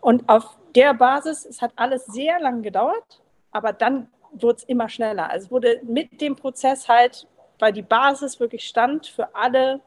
Und 0.00 0.28
auf 0.28 0.56
der 0.74 0.94
Basis, 0.94 1.44
es 1.44 1.60
hat 1.62 1.72
alles 1.76 2.06
sehr 2.06 2.40
lang 2.40 2.62
gedauert, 2.62 3.20
aber 3.50 3.72
dann 3.72 4.08
wurde 4.32 4.58
es 4.58 4.64
immer 4.64 4.88
schneller. 4.88 5.30
Also 5.30 5.46
es 5.46 5.50
wurde 5.50 5.80
mit 5.82 6.20
dem 6.20 6.36
Prozess 6.36 6.88
halt, 6.88 7.26
weil 7.58 7.72
die 7.72 7.82
Basis 7.82 8.40
wirklich 8.40 8.66
stand 8.66 9.06
für 9.06 9.34
alle 9.34 9.80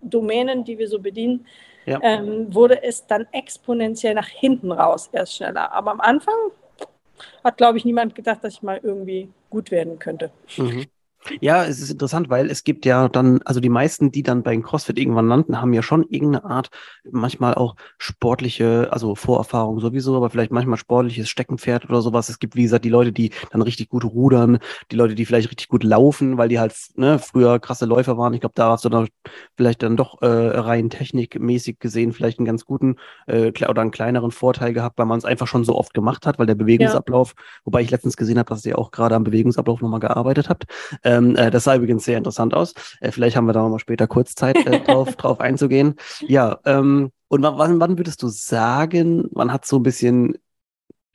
Domänen, 0.00 0.64
die 0.64 0.78
wir 0.78 0.88
so 0.88 0.98
bedienen, 0.98 1.46
ja. 1.86 1.98
ähm, 2.02 2.52
wurde 2.54 2.82
es 2.82 3.06
dann 3.06 3.26
exponentiell 3.32 4.14
nach 4.14 4.28
hinten 4.28 4.72
raus 4.72 5.08
erst 5.12 5.36
schneller. 5.36 5.72
Aber 5.72 5.90
am 5.90 6.00
Anfang 6.00 6.34
hat, 7.44 7.56
glaube 7.56 7.78
ich, 7.78 7.84
niemand 7.84 8.14
gedacht, 8.14 8.42
dass 8.42 8.54
ich 8.54 8.62
mal 8.62 8.80
irgendwie 8.82 9.30
gut 9.50 9.70
werden 9.70 9.98
könnte. 9.98 10.30
Mhm. 10.56 10.86
Ja, 11.40 11.64
es 11.64 11.80
ist 11.80 11.90
interessant, 11.90 12.30
weil 12.30 12.50
es 12.50 12.64
gibt 12.64 12.84
ja 12.84 13.08
dann, 13.08 13.40
also 13.44 13.60
die 13.60 13.68
meisten, 13.68 14.10
die 14.10 14.22
dann 14.22 14.42
beim 14.42 14.62
CrossFit 14.62 14.98
irgendwann 14.98 15.28
landen, 15.28 15.60
haben 15.60 15.72
ja 15.72 15.82
schon 15.82 16.04
irgendeine 16.08 16.44
Art, 16.44 16.70
manchmal 17.10 17.54
auch 17.54 17.76
sportliche, 17.98 18.88
also 18.90 19.14
Vorerfahrung 19.14 19.80
sowieso, 19.80 20.16
aber 20.16 20.30
vielleicht 20.30 20.50
manchmal 20.50 20.78
sportliches 20.78 21.28
Steckenpferd 21.28 21.88
oder 21.88 22.02
sowas. 22.02 22.28
Es 22.28 22.38
gibt, 22.38 22.56
wie 22.56 22.62
gesagt, 22.62 22.84
die 22.84 22.90
Leute, 22.90 23.12
die 23.12 23.30
dann 23.50 23.62
richtig 23.62 23.88
gut 23.88 24.04
rudern, 24.04 24.58
die 24.90 24.96
Leute, 24.96 25.14
die 25.14 25.24
vielleicht 25.24 25.50
richtig 25.50 25.68
gut 25.68 25.84
laufen, 25.84 26.38
weil 26.38 26.48
die 26.48 26.58
halt 26.58 26.74
ne, 26.96 27.18
früher 27.18 27.58
krasse 27.60 27.86
Läufer 27.86 28.18
waren. 28.18 28.34
Ich 28.34 28.40
glaube, 28.40 28.54
da 28.56 28.70
hast 28.70 28.84
du 28.84 28.88
dann 28.88 29.08
vielleicht 29.56 29.82
dann 29.82 29.96
doch 29.96 30.22
äh, 30.22 30.26
rein 30.26 30.90
technikmäßig 30.90 31.78
gesehen 31.78 32.12
vielleicht 32.12 32.38
einen 32.38 32.46
ganz 32.46 32.64
guten 32.64 32.96
äh, 33.26 33.52
oder 33.68 33.82
einen 33.82 33.90
kleineren 33.90 34.30
Vorteil 34.30 34.72
gehabt, 34.72 34.98
weil 34.98 35.06
man 35.06 35.18
es 35.18 35.24
einfach 35.24 35.46
schon 35.46 35.64
so 35.64 35.76
oft 35.76 35.94
gemacht 35.94 36.26
hat, 36.26 36.38
weil 36.38 36.46
der 36.46 36.54
Bewegungsablauf, 36.54 37.34
ja. 37.36 37.44
wobei 37.64 37.82
ich 37.82 37.90
letztens 37.90 38.16
gesehen 38.16 38.38
habe, 38.38 38.48
dass 38.48 38.64
ihr 38.66 38.78
auch 38.78 38.90
gerade 38.90 39.14
am 39.14 39.24
Bewegungsablauf 39.24 39.80
nochmal 39.80 40.00
gearbeitet 40.00 40.48
habt. 40.48 40.64
Ähm, 41.12 41.36
äh, 41.36 41.50
das 41.50 41.64
sah 41.64 41.76
übrigens 41.76 42.04
sehr 42.04 42.18
interessant 42.18 42.54
aus. 42.54 42.74
Äh, 43.00 43.12
vielleicht 43.12 43.36
haben 43.36 43.46
wir 43.46 43.52
da 43.52 43.62
nochmal 43.62 43.78
später 43.78 44.06
kurz 44.06 44.34
Zeit, 44.34 44.56
äh, 44.66 44.80
drauf, 44.84 45.16
drauf 45.16 45.40
einzugehen. 45.40 45.94
Ja, 46.20 46.58
ähm, 46.64 47.10
und 47.28 47.42
wann, 47.42 47.80
wann 47.80 47.98
würdest 47.98 48.22
du 48.22 48.28
sagen, 48.28 49.28
wann 49.32 49.52
hat 49.52 49.64
so 49.64 49.78
ein 49.78 49.82
bisschen 49.82 50.36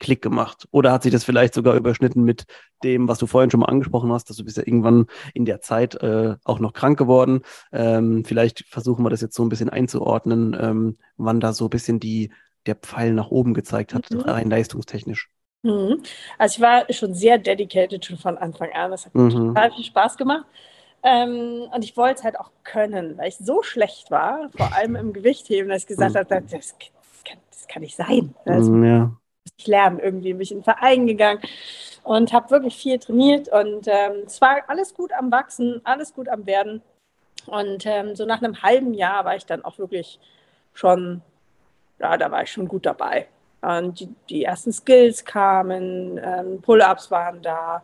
Klick 0.00 0.22
gemacht? 0.22 0.68
Oder 0.70 0.92
hat 0.92 1.02
sich 1.02 1.12
das 1.12 1.24
vielleicht 1.24 1.54
sogar 1.54 1.74
überschnitten 1.74 2.22
mit 2.22 2.44
dem, 2.82 3.08
was 3.08 3.18
du 3.18 3.26
vorhin 3.26 3.50
schon 3.50 3.60
mal 3.60 3.66
angesprochen 3.66 4.12
hast, 4.12 4.30
dass 4.30 4.36
du 4.36 4.44
bist 4.44 4.56
ja 4.56 4.64
irgendwann 4.64 5.06
in 5.34 5.44
der 5.44 5.60
Zeit 5.60 5.94
äh, 6.02 6.36
auch 6.44 6.60
noch 6.60 6.72
krank 6.72 6.98
geworden. 6.98 7.42
Ähm, 7.72 8.24
vielleicht 8.24 8.64
versuchen 8.68 9.04
wir 9.04 9.10
das 9.10 9.20
jetzt 9.20 9.34
so 9.34 9.44
ein 9.44 9.48
bisschen 9.48 9.70
einzuordnen, 9.70 10.56
ähm, 10.58 10.98
wann 11.16 11.40
da 11.40 11.52
so 11.52 11.66
ein 11.66 11.70
bisschen 11.70 12.00
die, 12.00 12.32
der 12.66 12.76
Pfeil 12.76 13.12
nach 13.12 13.30
oben 13.30 13.54
gezeigt 13.54 13.94
hat, 13.94 14.10
mhm. 14.10 14.20
rein 14.20 14.50
leistungstechnisch. 14.50 15.30
Mhm. 15.68 16.02
Also 16.38 16.56
ich 16.56 16.60
war 16.60 16.92
schon 16.92 17.14
sehr 17.14 17.38
dedicated 17.38 18.04
schon 18.04 18.16
von 18.16 18.38
Anfang 18.38 18.72
an. 18.72 18.90
Das 18.90 19.06
hat 19.06 19.14
mhm. 19.14 19.30
total 19.30 19.70
viel 19.72 19.84
Spaß 19.84 20.16
gemacht. 20.16 20.46
Ähm, 21.02 21.68
und 21.72 21.84
ich 21.84 21.96
wollte 21.96 22.18
es 22.18 22.24
halt 22.24 22.38
auch 22.40 22.50
können, 22.64 23.16
weil 23.18 23.28
ich 23.28 23.36
so 23.36 23.62
schlecht 23.62 24.10
war, 24.10 24.48
vor 24.56 24.74
allem 24.74 24.96
im 24.96 25.12
Gewichtheben, 25.12 25.68
dass 25.68 25.82
ich 25.82 25.86
gesagt 25.86 26.14
mhm. 26.14 26.18
habe, 26.18 26.42
das, 26.42 26.50
das, 26.50 26.74
kann, 27.24 27.38
das 27.50 27.68
kann 27.68 27.82
nicht 27.82 27.96
sein. 27.96 28.34
Also, 28.44 28.74
ja. 28.82 29.12
Ich 29.56 29.66
lernen 29.66 29.98
irgendwie, 30.00 30.32
bin 30.32 30.42
ich 30.42 30.50
in 30.50 30.58
den 30.58 30.64
Verein 30.64 31.06
gegangen 31.06 31.40
und 32.02 32.32
habe 32.32 32.50
wirklich 32.50 32.76
viel 32.76 32.98
trainiert 32.98 33.48
und 33.48 33.86
ähm, 33.86 34.24
es 34.26 34.40
war 34.40 34.62
alles 34.66 34.94
gut 34.94 35.12
am 35.12 35.30
Wachsen, 35.30 35.80
alles 35.84 36.14
gut 36.14 36.28
am 36.28 36.46
Werden. 36.46 36.82
Und 37.46 37.86
ähm, 37.86 38.14
so 38.14 38.24
nach 38.24 38.42
einem 38.42 38.62
halben 38.62 38.92
Jahr 38.92 39.24
war 39.24 39.36
ich 39.36 39.46
dann 39.46 39.64
auch 39.64 39.78
wirklich 39.78 40.20
schon, 40.74 41.22
ja, 41.98 42.16
da 42.16 42.30
war 42.30 42.42
ich 42.42 42.52
schon 42.52 42.68
gut 42.68 42.86
dabei. 42.86 43.26
Und 43.60 44.00
die, 44.00 44.08
die 44.30 44.44
ersten 44.44 44.72
Skills 44.72 45.24
kamen, 45.24 46.20
ähm, 46.22 46.62
Pull-ups 46.62 47.10
waren 47.10 47.42
da, 47.42 47.82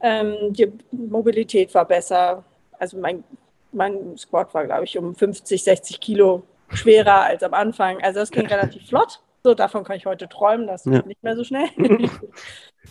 ähm, 0.00 0.52
die 0.52 0.70
Mobilität 0.90 1.74
war 1.74 1.86
besser. 1.86 2.44
Also 2.78 2.98
mein, 2.98 3.24
mein 3.72 4.16
Squat 4.18 4.52
war, 4.52 4.66
glaube 4.66 4.84
ich, 4.84 4.98
um 4.98 5.14
50, 5.14 5.62
60 5.62 6.00
Kilo 6.00 6.42
schwerer 6.68 7.22
als 7.22 7.42
am 7.42 7.54
Anfang. 7.54 8.02
Also 8.02 8.20
das 8.20 8.30
ging 8.30 8.46
relativ 8.46 8.86
flott. 8.88 9.20
So, 9.42 9.54
davon 9.54 9.84
kann 9.84 9.96
ich 9.96 10.06
heute 10.06 10.28
träumen, 10.28 10.66
das 10.66 10.84
ja. 10.86 11.02
nicht 11.02 11.22
mehr 11.22 11.36
so 11.36 11.44
schnell. 11.44 11.68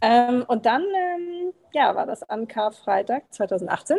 ähm, 0.01 0.45
und 0.47 0.65
dann, 0.65 0.83
ähm, 0.83 1.53
ja, 1.73 1.93
war 1.95 2.05
das 2.05 2.23
an 2.23 2.47
Karfreitag 2.47 3.23
2018. 3.31 3.97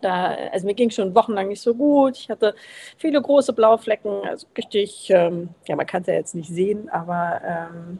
Da, 0.00 0.36
also 0.52 0.66
mir 0.66 0.74
ging 0.74 0.90
schon 0.90 1.14
wochenlang 1.14 1.48
nicht 1.48 1.60
so 1.60 1.74
gut. 1.74 2.16
Ich 2.16 2.30
hatte 2.30 2.54
viele 2.98 3.20
große 3.20 3.52
Blauflecken, 3.52 4.22
also 4.26 4.46
richtig, 4.56 5.10
ähm, 5.10 5.50
ja, 5.66 5.76
man 5.76 5.86
kann 5.86 6.02
es 6.02 6.08
ja 6.08 6.14
jetzt 6.14 6.34
nicht 6.34 6.48
sehen, 6.48 6.88
aber 6.90 7.40
ähm, 7.44 7.98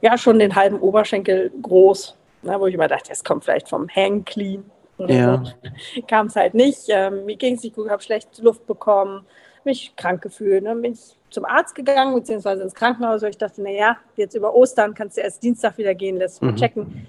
ja, 0.00 0.18
schon 0.18 0.38
den 0.38 0.54
halben 0.54 0.78
Oberschenkel 0.80 1.50
groß, 1.62 2.16
ne, 2.42 2.60
wo 2.60 2.66
ich 2.66 2.74
immer 2.74 2.88
dachte, 2.88 3.08
das 3.10 3.24
kommt 3.24 3.44
vielleicht 3.44 3.68
vom 3.68 3.88
Hang 3.88 4.24
Clean. 4.24 4.64
Ja. 4.98 5.42
So. 5.44 6.02
Kam 6.06 6.26
es 6.26 6.36
halt 6.36 6.54
nicht. 6.54 6.84
Ähm, 6.88 7.26
mir 7.26 7.36
ging 7.36 7.54
es 7.54 7.62
nicht 7.62 7.76
gut, 7.76 7.90
habe 7.90 8.02
schlecht 8.02 8.38
Luft 8.38 8.66
bekommen, 8.66 9.26
mich 9.64 9.94
krank 9.96 10.22
gefühlt. 10.22 10.64
Dann 10.64 10.82
bin 10.82 10.92
ich 10.92 11.16
zum 11.30 11.44
Arzt 11.44 11.74
gegangen, 11.74 12.14
beziehungsweise 12.14 12.62
ins 12.62 12.74
Krankenhaus, 12.74 13.22
weil 13.22 13.30
ich 13.30 13.38
dachte, 13.38 13.62
naja, 13.62 13.96
jetzt 14.16 14.34
über 14.34 14.54
Ostern 14.54 14.94
kannst 14.94 15.16
du 15.16 15.20
erst 15.20 15.42
Dienstag 15.42 15.76
wieder 15.78 15.94
gehen, 15.94 16.16
lässt 16.16 16.42
mhm. 16.42 16.56
checken. 16.56 17.06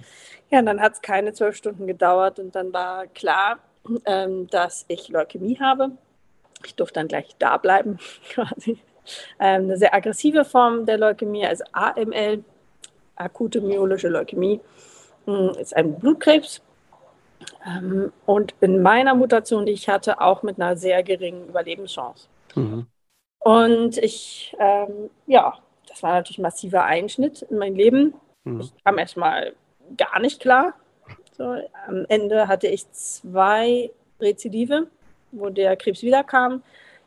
Ja, 0.50 0.60
und 0.60 0.66
dann 0.66 0.82
hat 0.82 0.94
es 0.94 1.01
keine 1.01 1.34
zwölf 1.34 1.56
Stunden 1.56 1.88
gedauert 1.88 2.39
und 2.39 2.56
dann 2.56 2.74
war 2.74 3.08
klar, 3.08 3.60
ähm, 4.06 4.48
dass 4.48 4.86
ich 4.88 5.10
Leukämie 5.10 5.60
habe. 5.60 5.91
Ich 6.65 6.75
durfte 6.75 6.96
dann 6.96 7.08
gleich 7.08 7.36
da 7.39 7.58
bleiben, 7.58 8.00
quasi. 8.29 8.79
Ähm, 9.39 9.63
eine 9.63 9.77
sehr 9.77 9.94
aggressive 9.94 10.44
Form 10.44 10.86
der 10.86 10.98
Leukämie, 10.98 11.46
also 11.46 11.63
AML, 11.72 12.44
akute 13.15 13.62
myelische 13.62 14.10
Leukämie, 14.10 14.60
hm, 15.25 15.50
ist 15.60 15.75
ein 15.75 15.98
Blutkrebs. 15.98 16.62
Ähm, 17.65 18.12
und 18.25 18.56
in 18.62 18.82
meiner 18.82 19.15
Mutation, 19.15 19.65
die 19.65 19.72
ich 19.72 19.88
hatte, 19.88 20.20
auch 20.22 20.44
mit 20.44 20.60
einer 20.60 20.75
sehr 20.75 21.03
geringen 21.03 21.48
Überlebenschance. 21.48 22.27
Mhm. 22.56 22.88
Und 23.39 23.98
ich, 23.98 24.56
ähm, 24.60 25.10
ja, 25.25 25.58
das 25.88 26.03
war 26.03 26.13
natürlich 26.13 26.39
ein 26.39 26.44
massiver 26.44 26.84
Einschnitt 26.84 27.44
in 27.44 27.58
mein 27.58 27.75
Leben. 27.75 28.13
Mhm. 28.44 28.62
Ich 28.62 28.74
kam 28.84 28.98
erstmal 28.98 29.53
gar 29.96 30.20
nicht 30.20 30.41
klar. 30.41 30.74
So, 31.38 31.56
am 31.88 32.06
Ende 32.10 32.48
hatte 32.48 32.67
ich 32.67 32.91
zwei 32.91 33.91
Rezidive, 34.20 34.88
wo 35.32 35.50
der 35.50 35.75
Krebs 35.75 36.01
wiederkam. 36.01 36.63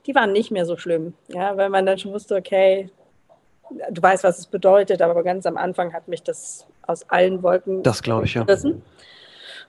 Die 0.06 0.14
waren 0.14 0.32
nicht 0.32 0.50
mehr 0.50 0.64
so 0.64 0.76
schlimm, 0.76 1.14
ja, 1.28 1.56
weil 1.56 1.68
man 1.68 1.84
dann 1.84 1.98
schon 1.98 2.12
wusste, 2.12 2.36
okay, 2.36 2.90
du 3.90 4.02
weißt, 4.02 4.24
was 4.24 4.38
es 4.38 4.46
bedeutet, 4.46 5.02
aber 5.02 5.22
ganz 5.22 5.46
am 5.46 5.56
Anfang 5.56 5.92
hat 5.92 6.08
mich 6.08 6.22
das 6.22 6.66
aus 6.86 7.08
allen 7.10 7.42
Wolken. 7.42 7.82
Das 7.82 8.02
glaube 8.02 8.26
ich 8.26 8.34
ja. 8.34 8.46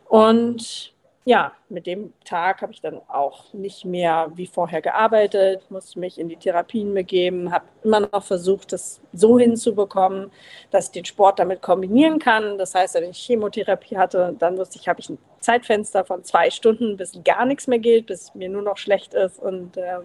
Und 0.08 0.94
ja, 1.24 1.52
mit 1.70 1.86
dem 1.86 2.14
Tag 2.26 2.64
habe 2.64 2.72
ich 2.74 2.82
dann 2.82 3.00
auch 3.08 3.54
nicht 3.54 3.86
mehr 3.86 4.32
wie 4.36 4.48
vorher 4.48 4.82
gearbeitet, 4.82 5.70
musste 5.70 6.00
mich 6.00 6.20
in 6.20 6.30
die 6.30 6.36
Therapien 6.36 6.94
begeben, 6.96 7.52
habe 7.52 7.66
immer 7.84 8.00
noch 8.00 8.24
versucht, 8.24 8.74
das 8.74 9.02
so 9.14 9.38
hinzubekommen, 9.38 10.32
dass 10.72 10.88
ich 10.88 10.92
den 10.92 11.06
Sport 11.06 11.38
damit 11.38 11.62
kombinieren 11.62 12.18
kann. 12.18 12.58
Das 12.58 12.74
heißt, 12.74 12.96
wenn 12.96 13.12
ich 13.12 13.18
Chemotherapie 13.18 13.98
hatte, 13.98 14.36
dann 14.40 14.58
wusste 14.58 14.80
ich, 14.80 14.88
habe 14.88 15.00
ich 15.00 15.10
ein 15.10 15.20
Zeitfenster 15.40 16.06
von 16.06 16.24
zwei 16.24 16.50
Stunden, 16.50 16.98
bis 16.98 17.20
gar 17.24 17.46
nichts 17.46 17.68
mehr 17.68 17.80
gilt, 17.80 18.08
bis 18.08 18.34
mir 18.34 18.50
nur 18.50 18.64
noch 18.64 18.78
schlecht 18.78 19.14
ist. 19.14 19.40
Und 19.40 19.78
ähm, 19.78 20.04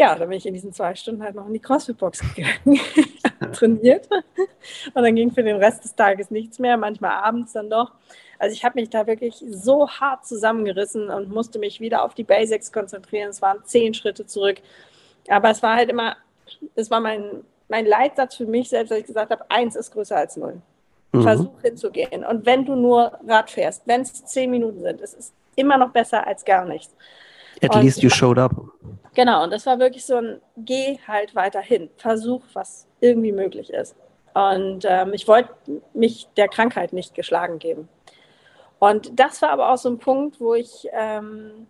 ja, 0.00 0.14
dann 0.14 0.30
bin 0.30 0.38
ich 0.38 0.46
in 0.46 0.54
diesen 0.54 0.72
zwei 0.72 0.94
Stunden 0.94 1.22
halt 1.22 1.34
noch 1.34 1.46
in 1.46 1.52
die 1.52 1.60
CrossFit-Box 1.60 2.22
gegangen, 2.34 2.80
trainiert. 3.52 4.08
Und 4.94 5.02
dann 5.02 5.14
ging 5.14 5.30
für 5.30 5.42
den 5.42 5.56
Rest 5.56 5.84
des 5.84 5.94
Tages 5.94 6.30
nichts 6.30 6.58
mehr, 6.58 6.78
manchmal 6.78 7.10
abends 7.10 7.52
dann 7.52 7.68
doch. 7.68 7.92
Also 8.38 8.54
ich 8.54 8.64
habe 8.64 8.80
mich 8.80 8.88
da 8.88 9.06
wirklich 9.06 9.44
so 9.50 9.90
hart 9.90 10.26
zusammengerissen 10.26 11.10
und 11.10 11.28
musste 11.28 11.58
mich 11.58 11.80
wieder 11.80 12.02
auf 12.02 12.14
die 12.14 12.24
Basics 12.24 12.72
konzentrieren. 12.72 13.28
Es 13.28 13.42
waren 13.42 13.58
zehn 13.64 13.92
Schritte 13.92 14.24
zurück. 14.24 14.62
Aber 15.28 15.50
es 15.50 15.62
war 15.62 15.76
halt 15.76 15.90
immer, 15.90 16.16
es 16.76 16.90
war 16.90 17.00
mein, 17.00 17.44
mein 17.68 17.84
Leitsatz 17.84 18.36
für 18.36 18.46
mich 18.46 18.70
selbst, 18.70 18.92
dass 18.92 19.00
ich 19.00 19.06
gesagt 19.06 19.30
habe, 19.30 19.44
eins 19.50 19.76
ist 19.76 19.92
größer 19.92 20.16
als 20.16 20.38
null. 20.38 20.62
Mhm. 21.12 21.22
Versuch 21.22 21.60
hinzugehen. 21.60 22.24
Und 22.24 22.46
wenn 22.46 22.64
du 22.64 22.74
nur 22.74 23.18
Rad 23.28 23.50
fährst, 23.50 23.82
wenn 23.84 24.00
es 24.00 24.24
zehn 24.24 24.50
Minuten 24.50 24.80
sind, 24.80 25.02
es 25.02 25.12
ist 25.12 25.34
immer 25.56 25.76
noch 25.76 25.90
besser 25.90 26.26
als 26.26 26.42
gar 26.46 26.64
nichts. 26.64 26.94
At 27.62 27.74
und, 27.74 27.82
least 27.82 28.02
you 28.02 28.10
showed 28.10 28.38
up. 28.38 28.52
Genau, 29.14 29.42
und 29.42 29.52
das 29.52 29.66
war 29.66 29.78
wirklich 29.78 30.04
so 30.04 30.16
ein, 30.16 30.40
geh 30.56 30.98
halt 31.06 31.34
weiter 31.34 31.60
hin, 31.60 31.90
versuch, 31.96 32.42
was 32.52 32.86
irgendwie 33.00 33.32
möglich 33.32 33.70
ist. 33.70 33.96
Und 34.34 34.84
ähm, 34.88 35.12
ich 35.12 35.26
wollte 35.26 35.50
mich 35.92 36.28
der 36.36 36.48
Krankheit 36.48 36.92
nicht 36.92 37.14
geschlagen 37.14 37.58
geben. 37.58 37.88
Und 38.78 39.18
das 39.18 39.42
war 39.42 39.50
aber 39.50 39.72
auch 39.72 39.76
so 39.76 39.90
ein 39.90 39.98
Punkt, 39.98 40.40
wo 40.40 40.54
ich 40.54 40.88
ähm, 40.92 41.66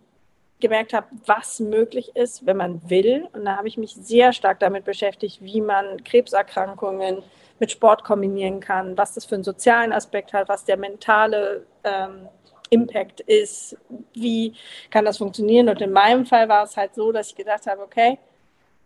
gemerkt 0.61 0.93
habe, 0.93 1.07
was 1.25 1.59
möglich 1.59 2.15
ist, 2.15 2.45
wenn 2.45 2.57
man 2.57 2.89
will. 2.89 3.27
Und 3.33 3.45
da 3.45 3.57
habe 3.57 3.67
ich 3.67 3.77
mich 3.77 3.95
sehr 3.95 4.31
stark 4.31 4.59
damit 4.59 4.85
beschäftigt, 4.85 5.41
wie 5.41 5.59
man 5.59 6.03
Krebserkrankungen 6.03 7.23
mit 7.59 7.71
Sport 7.71 8.03
kombinieren 8.03 8.59
kann, 8.59 8.97
was 8.97 9.15
das 9.15 9.25
für 9.25 9.35
einen 9.35 9.43
sozialen 9.43 9.91
Aspekt 9.91 10.33
hat, 10.33 10.47
was 10.47 10.63
der 10.63 10.77
mentale 10.77 11.65
ähm, 11.83 12.29
Impact 12.71 13.19
ist, 13.19 13.77
wie 14.13 14.53
kann 14.89 15.05
das 15.05 15.17
funktionieren. 15.17 15.69
Und 15.69 15.81
in 15.81 15.91
meinem 15.91 16.25
Fall 16.25 16.49
war 16.49 16.63
es 16.63 16.75
halt 16.75 16.95
so, 16.95 17.11
dass 17.11 17.27
ich 17.27 17.35
gedacht 17.35 17.67
habe, 17.67 17.81
okay, 17.81 18.17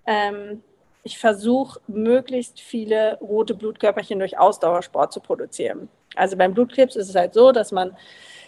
ähm, 0.05 0.61
ich 1.03 1.19
versuche 1.19 1.79
möglichst 1.87 2.59
viele 2.59 3.17
rote 3.19 3.53
Blutkörperchen 3.53 4.17
durch 4.19 4.37
Ausdauersport 4.37 5.13
zu 5.13 5.19
produzieren. 5.19 5.87
Also 6.15 6.35
beim 6.35 6.53
Blutkrebs 6.53 6.95
ist 6.95 7.09
es 7.09 7.15
halt 7.15 7.35
so, 7.35 7.51
dass 7.51 7.71
man 7.71 7.95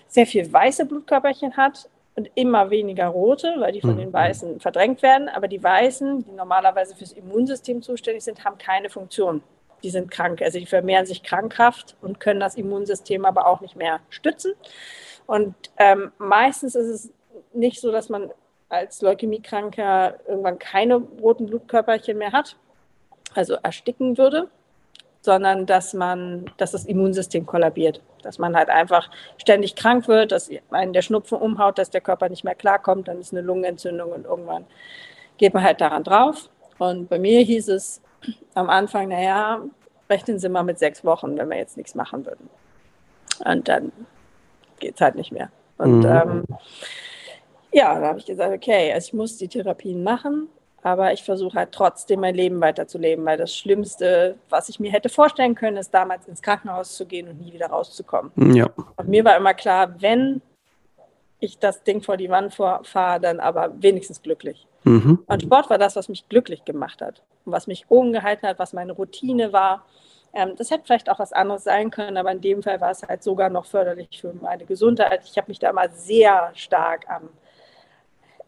sehr 0.07 0.25
viel 0.25 0.51
weiße 0.51 0.85
Blutkörperchen 0.85 1.55
hat 1.55 1.87
und 2.15 2.31
immer 2.33 2.71
weniger 2.71 3.07
rote, 3.07 3.55
weil 3.59 3.73
die 3.73 3.81
von 3.81 3.93
mhm. 3.93 3.99
den 3.99 4.13
weißen 4.13 4.59
verdrängt 4.59 5.03
werden. 5.03 5.29
Aber 5.29 5.47
die 5.47 5.61
weißen, 5.61 6.25
die 6.25 6.31
normalerweise 6.31 6.95
fürs 6.95 7.11
Immunsystem 7.11 7.83
zuständig 7.83 8.23
sind, 8.23 8.43
haben 8.43 8.57
keine 8.57 8.89
Funktion. 8.89 9.43
Die 9.83 9.89
sind 9.89 10.11
krank, 10.11 10.41
also 10.41 10.59
die 10.59 10.65
vermehren 10.65 11.05
sich 11.05 11.23
krankhaft 11.23 11.95
und 12.01 12.19
können 12.19 12.39
das 12.39 12.55
Immunsystem 12.55 13.25
aber 13.25 13.47
auch 13.47 13.61
nicht 13.61 13.75
mehr 13.75 13.99
stützen. 14.09 14.53
Und 15.27 15.55
ähm, 15.77 16.11
meistens 16.17 16.75
ist 16.75 16.87
es 16.87 17.13
nicht 17.53 17.81
so, 17.81 17.91
dass 17.91 18.09
man 18.09 18.31
als 18.69 19.01
Leukämiekranker 19.01 20.15
irgendwann 20.27 20.59
keine 20.59 20.95
roten 20.95 21.45
Blutkörperchen 21.45 22.17
mehr 22.17 22.31
hat, 22.31 22.57
also 23.33 23.55
ersticken 23.55 24.17
würde, 24.17 24.49
sondern 25.21 25.65
dass 25.65 25.93
man, 25.93 26.49
dass 26.57 26.71
das 26.71 26.85
Immunsystem 26.85 27.45
kollabiert, 27.45 28.01
dass 28.23 28.39
man 28.39 28.55
halt 28.55 28.69
einfach 28.69 29.09
ständig 29.37 29.75
krank 29.75 30.07
wird, 30.07 30.31
dass 30.31 30.49
einen 30.71 30.93
der 30.93 31.01
Schnupfen 31.01 31.37
umhaut, 31.37 31.77
dass 31.77 31.89
der 31.89 32.01
Körper 32.01 32.29
nicht 32.29 32.43
mehr 32.43 32.55
klarkommt, 32.55 33.07
dann 33.07 33.19
ist 33.19 33.33
eine 33.33 33.41
Lungenentzündung 33.41 34.11
und 34.11 34.25
irgendwann 34.25 34.65
geht 35.37 35.53
man 35.53 35.63
halt 35.63 35.81
daran 35.81 36.03
drauf. 36.03 36.49
Und 36.77 37.09
bei 37.09 37.19
mir 37.19 37.41
hieß 37.41 37.69
es 37.69 38.01
am 38.53 38.69
Anfang, 38.69 39.09
naja, 39.09 39.61
rechnen 40.09 40.39
Sie 40.39 40.49
mal 40.49 40.63
mit 40.63 40.79
sechs 40.79 41.03
Wochen, 41.03 41.37
wenn 41.37 41.49
wir 41.49 41.57
jetzt 41.57 41.77
nichts 41.77 41.95
machen 41.95 42.25
würden. 42.25 42.49
Und 43.45 43.67
dann 43.67 43.91
geht 44.79 44.95
es 44.95 45.01
halt 45.01 45.15
nicht 45.15 45.31
mehr. 45.31 45.49
Und 45.77 45.99
mhm. 45.99 46.05
ähm, 46.05 46.43
ja, 47.71 47.99
da 47.99 48.07
habe 48.07 48.19
ich 48.19 48.25
gesagt, 48.25 48.53
okay, 48.53 48.91
also 48.93 49.07
ich 49.07 49.13
muss 49.13 49.37
die 49.37 49.47
Therapien 49.47 50.03
machen, 50.03 50.47
aber 50.81 51.13
ich 51.13 51.23
versuche 51.23 51.57
halt 51.57 51.71
trotzdem 51.71 52.21
mein 52.21 52.35
Leben 52.35 52.61
weiterzuleben, 52.61 53.25
weil 53.25 53.37
das 53.37 53.55
Schlimmste, 53.55 54.35
was 54.49 54.69
ich 54.69 54.79
mir 54.79 54.91
hätte 54.91 55.09
vorstellen 55.09 55.55
können, 55.55 55.77
ist 55.77 55.93
damals 55.93 56.27
ins 56.27 56.41
Krankenhaus 56.41 56.95
zu 56.95 57.05
gehen 57.05 57.27
und 57.27 57.41
nie 57.41 57.53
wieder 57.53 57.67
rauszukommen. 57.67 58.31
Ja. 58.55 58.69
Und 58.95 59.07
mir 59.07 59.23
war 59.25 59.35
immer 59.35 59.53
klar, 59.53 59.95
wenn 59.99 60.41
ich 61.39 61.59
das 61.59 61.83
Ding 61.83 62.01
vor 62.01 62.17
die 62.17 62.29
Wand 62.29 62.53
fahre, 62.53 63.19
dann 63.19 63.39
aber 63.39 63.71
wenigstens 63.81 64.21
glücklich. 64.21 64.67
Mhm. 64.83 65.23
Und 65.27 65.41
Sport 65.41 65.69
war 65.69 65.77
das, 65.77 65.95
was 65.95 66.09
mich 66.09 66.27
glücklich 66.29 66.65
gemacht 66.65 67.01
hat 67.01 67.21
und 67.45 67.51
was 67.51 67.67
mich 67.67 67.85
oben 67.89 68.13
gehalten 68.13 68.47
hat, 68.47 68.59
was 68.59 68.73
meine 68.73 68.93
Routine 68.93 69.53
war. 69.53 69.85
Ähm, 70.33 70.53
das 70.57 70.71
hätte 70.71 70.83
vielleicht 70.85 71.09
auch 71.09 71.19
was 71.19 71.33
anderes 71.33 71.63
sein 71.63 71.91
können, 71.91 72.17
aber 72.17 72.31
in 72.31 72.41
dem 72.41 72.63
Fall 72.63 72.81
war 72.81 72.91
es 72.91 73.03
halt 73.03 73.23
sogar 73.23 73.49
noch 73.49 73.65
förderlich 73.65 74.19
für 74.19 74.33
meine 74.33 74.65
Gesundheit. 74.65 75.21
Ich 75.25 75.37
habe 75.37 75.49
mich 75.49 75.59
da 75.59 75.71
mal 75.73 75.91
sehr 75.91 76.51
stark 76.53 77.09
am, 77.09 77.29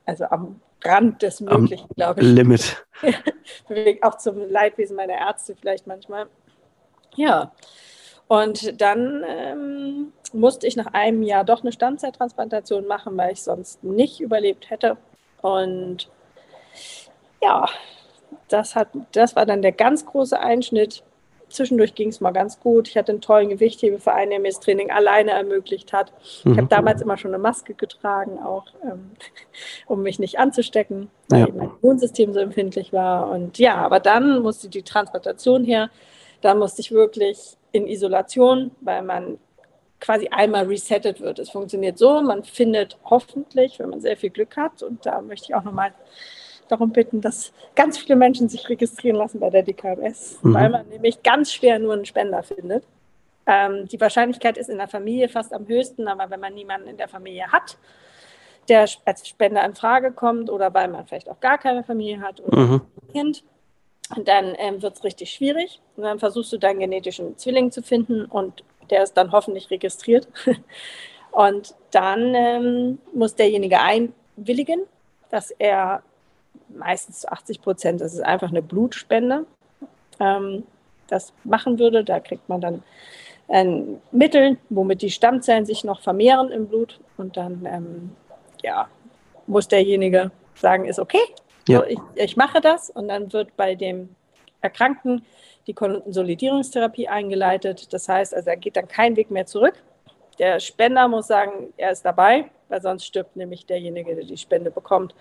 also 0.06 0.26
am 0.26 0.62
Rand 0.84 1.22
des 1.22 1.42
Möglichen, 1.42 1.90
glaube 1.96 2.22
ich. 2.22 2.28
Limit. 2.28 2.86
auch 4.02 4.18
zum 4.18 4.50
Leidwesen 4.50 4.96
meiner 4.96 5.16
Ärzte 5.16 5.56
vielleicht 5.56 5.88
manchmal. 5.88 6.28
Ja. 7.16 7.52
Und 8.30 8.80
dann 8.80 9.26
ähm, 9.28 10.14
musste 10.34 10.68
ich 10.68 10.76
nach 10.76 10.94
einem 10.94 11.24
Jahr 11.24 11.44
doch 11.44 11.64
eine 11.64 11.72
Standzeittransplantation 11.72 12.86
machen, 12.86 13.18
weil 13.18 13.34
ich 13.34 13.42
sonst 13.42 13.84
nicht 13.84 14.20
überlebt 14.20 14.70
hätte. 14.70 14.98
Und 15.42 16.10
ja, 17.42 17.68
das, 18.48 18.76
hat, 18.76 18.90
das 19.14 19.36
war 19.36 19.48
dann 19.48 19.64
der 19.64 19.72
ganz 19.72 20.06
große 20.06 20.40
Einschnitt. 20.40 21.02
Zwischendurch 21.50 21.96
ging 21.96 22.10
es 22.10 22.22
mal 22.22 22.30
ganz 22.30 22.60
gut. 22.60 22.88
Ich 22.88 22.98
hatte 22.98 23.12
einen 23.12 23.22
tollen 23.22 23.50
Gewichthebeverein, 23.50 24.30
der 24.30 24.40
mir 24.40 24.50
das 24.50 24.60
Training 24.60 24.92
alleine 24.92 25.32
ermöglicht 25.32 25.92
hat. 25.92 26.14
Mhm. 26.44 26.52
Ich 26.52 26.58
habe 26.60 26.68
damals 26.68 27.02
immer 27.02 27.18
schon 27.18 27.34
eine 27.34 27.42
Maske 27.42 27.74
getragen, 27.74 28.38
auch 28.38 28.66
ähm, 28.84 29.10
um 29.88 30.04
mich 30.04 30.20
nicht 30.20 30.38
anzustecken, 30.38 31.10
weil 31.30 31.40
ja. 31.40 31.48
mein 31.52 31.72
Immunsystem 31.82 32.32
so 32.34 32.40
empfindlich 32.40 32.94
war. 32.94 33.32
Und 33.32 33.58
ja, 33.58 33.78
aber 33.78 34.00
dann 34.00 34.44
musste 34.44 34.70
die 34.70 34.84
Transplantation 34.84 35.64
her. 35.64 35.90
Da 36.42 36.54
musste 36.54 36.82
ich 36.82 36.92
wirklich 36.92 37.58
in 37.72 37.88
Isolation, 37.88 38.72
weil 38.82 39.04
man 39.04 39.38
quasi 40.00 40.30
einmal 40.30 40.66
resettet 40.66 41.22
wird. 41.22 41.40
Es 41.40 41.50
funktioniert 41.50 41.98
so, 41.98 42.22
man 42.22 42.44
findet 42.44 42.98
hoffentlich, 43.04 43.80
wenn 43.80 43.90
man 43.90 44.02
sehr 44.02 44.18
viel 44.18 44.30
Glück 44.30 44.56
hat, 44.56 44.82
und 44.82 45.06
da 45.06 45.22
möchte 45.22 45.48
ich 45.50 45.56
auch 45.56 45.64
nochmal 45.64 45.94
darum 46.70 46.92
bitten, 46.92 47.20
dass 47.22 47.52
ganz 47.76 47.98
viele 47.98 48.16
Menschen 48.16 48.48
sich 48.48 48.70
registrieren 48.70 49.18
lassen 49.18 49.40
bei 49.40 49.50
der 49.50 49.64
DKMS, 49.64 50.40
mhm. 50.42 50.54
weil 50.54 50.70
man 50.70 50.88
nämlich 50.88 51.22
ganz 51.24 51.52
schwer 51.52 51.80
nur 51.80 51.94
einen 51.94 52.06
Spender 52.06 52.44
findet. 52.44 52.84
Ähm, 53.46 53.88
die 53.88 54.00
Wahrscheinlichkeit 54.00 54.58
ist 54.58 54.70
in 54.70 54.78
der 54.78 54.88
Familie 54.88 55.28
fast 55.28 55.54
am 55.54 55.68
höchsten, 55.68 56.08
aber 56.08 56.30
wenn 56.30 56.40
man 56.40 56.54
niemanden 56.54 56.88
in 56.88 56.98
der 56.98 57.08
Familie 57.08 57.52
hat, 57.52 57.78
der 58.70 58.88
als 59.06 59.28
Spender 59.28 59.66
in 59.66 59.74
Frage 59.74 60.12
kommt 60.12 60.50
oder 60.50 60.74
weil 60.74 60.88
man 60.88 61.08
vielleicht 61.08 61.30
auch 61.30 61.40
gar 61.40 61.58
keine 61.58 61.84
Familie 61.84 62.22
hat 62.22 62.40
oder 62.42 62.58
mhm. 62.58 62.82
ein 63.02 63.12
Kind, 63.12 63.44
dann 64.18 64.56
ähm, 64.58 64.82
wird 64.82 64.96
es 64.96 65.04
richtig 65.04 65.32
schwierig. 65.32 65.80
Und 65.96 66.04
dann 66.04 66.20
versuchst 66.20 66.52
du 66.54 66.58
deinen 66.58 66.80
genetischen 66.80 67.38
Zwilling 67.38 67.72
zu 67.72 67.82
finden 67.82 68.26
und 68.26 68.64
der 68.90 69.04
ist 69.04 69.14
dann 69.14 69.32
hoffentlich 69.32 69.70
registriert. 69.70 70.28
und 71.32 71.76
dann 71.92 72.34
ähm, 72.36 73.00
muss 73.14 73.36
derjenige 73.36 73.80
einwilligen, 73.80 74.82
dass 75.30 75.52
er 75.52 76.02
meistens 76.70 77.22
zu 77.22 77.32
80 77.32 77.62
Prozent, 77.62 78.02
das 78.02 78.14
ist 78.14 78.22
einfach 78.22 78.50
eine 78.50 78.62
Blutspende. 78.62 79.46
Ähm, 80.20 80.64
das 81.08 81.34
machen 81.44 81.80
würde, 81.80 82.04
da 82.04 82.20
kriegt 82.20 82.48
man 82.50 82.62
dann 82.62 82.84
ein 83.48 84.00
Mittel, 84.12 84.58
womit 84.70 85.02
die 85.02 85.10
Stammzellen 85.10 85.66
sich 85.66 85.84
noch 85.84 86.02
vermehren 86.02 86.52
im 86.52 86.68
Blut 86.68 87.00
und 87.18 87.36
dann 87.36 87.66
ähm, 87.66 88.12
ja, 88.62 88.88
muss 89.48 89.68
derjenige 89.68 90.32
sagen, 90.54 90.86
ist 90.86 91.00
okay, 91.00 91.22
ja. 91.70 91.80
so, 91.80 91.86
ich, 91.86 92.00
ich 92.16 92.38
mache 92.38 92.62
das 92.62 92.90
und 92.90 93.08
dann 93.08 93.32
wird 93.32 93.56
bei 93.56 93.76
dem 93.76 94.16
Erkrankten 94.62 95.26
die 95.68 95.74
Konsolidierungstherapie 95.74 97.08
eingeleitet. 97.08 97.94
Das 97.94 98.10
heißt, 98.10 98.34
also 98.34 98.50
er 98.50 98.58
geht 98.58 98.76
dann 98.76 98.88
keinen 98.88 99.16
Weg 99.16 99.32
mehr 99.32 99.46
zurück. 99.46 99.76
Der 100.40 100.60
Spender 100.60 101.08
muss 101.08 101.28
sagen, 101.28 101.74
er 101.78 101.92
ist 101.92 102.04
dabei, 102.04 102.50
weil 102.70 102.82
sonst 102.82 103.06
stirbt 103.06 103.36
nämlich 103.36 103.66
derjenige, 103.66 104.16
der 104.16 104.24
die 104.24 104.38
Spende 104.38 104.72
bekommt. 104.72 105.14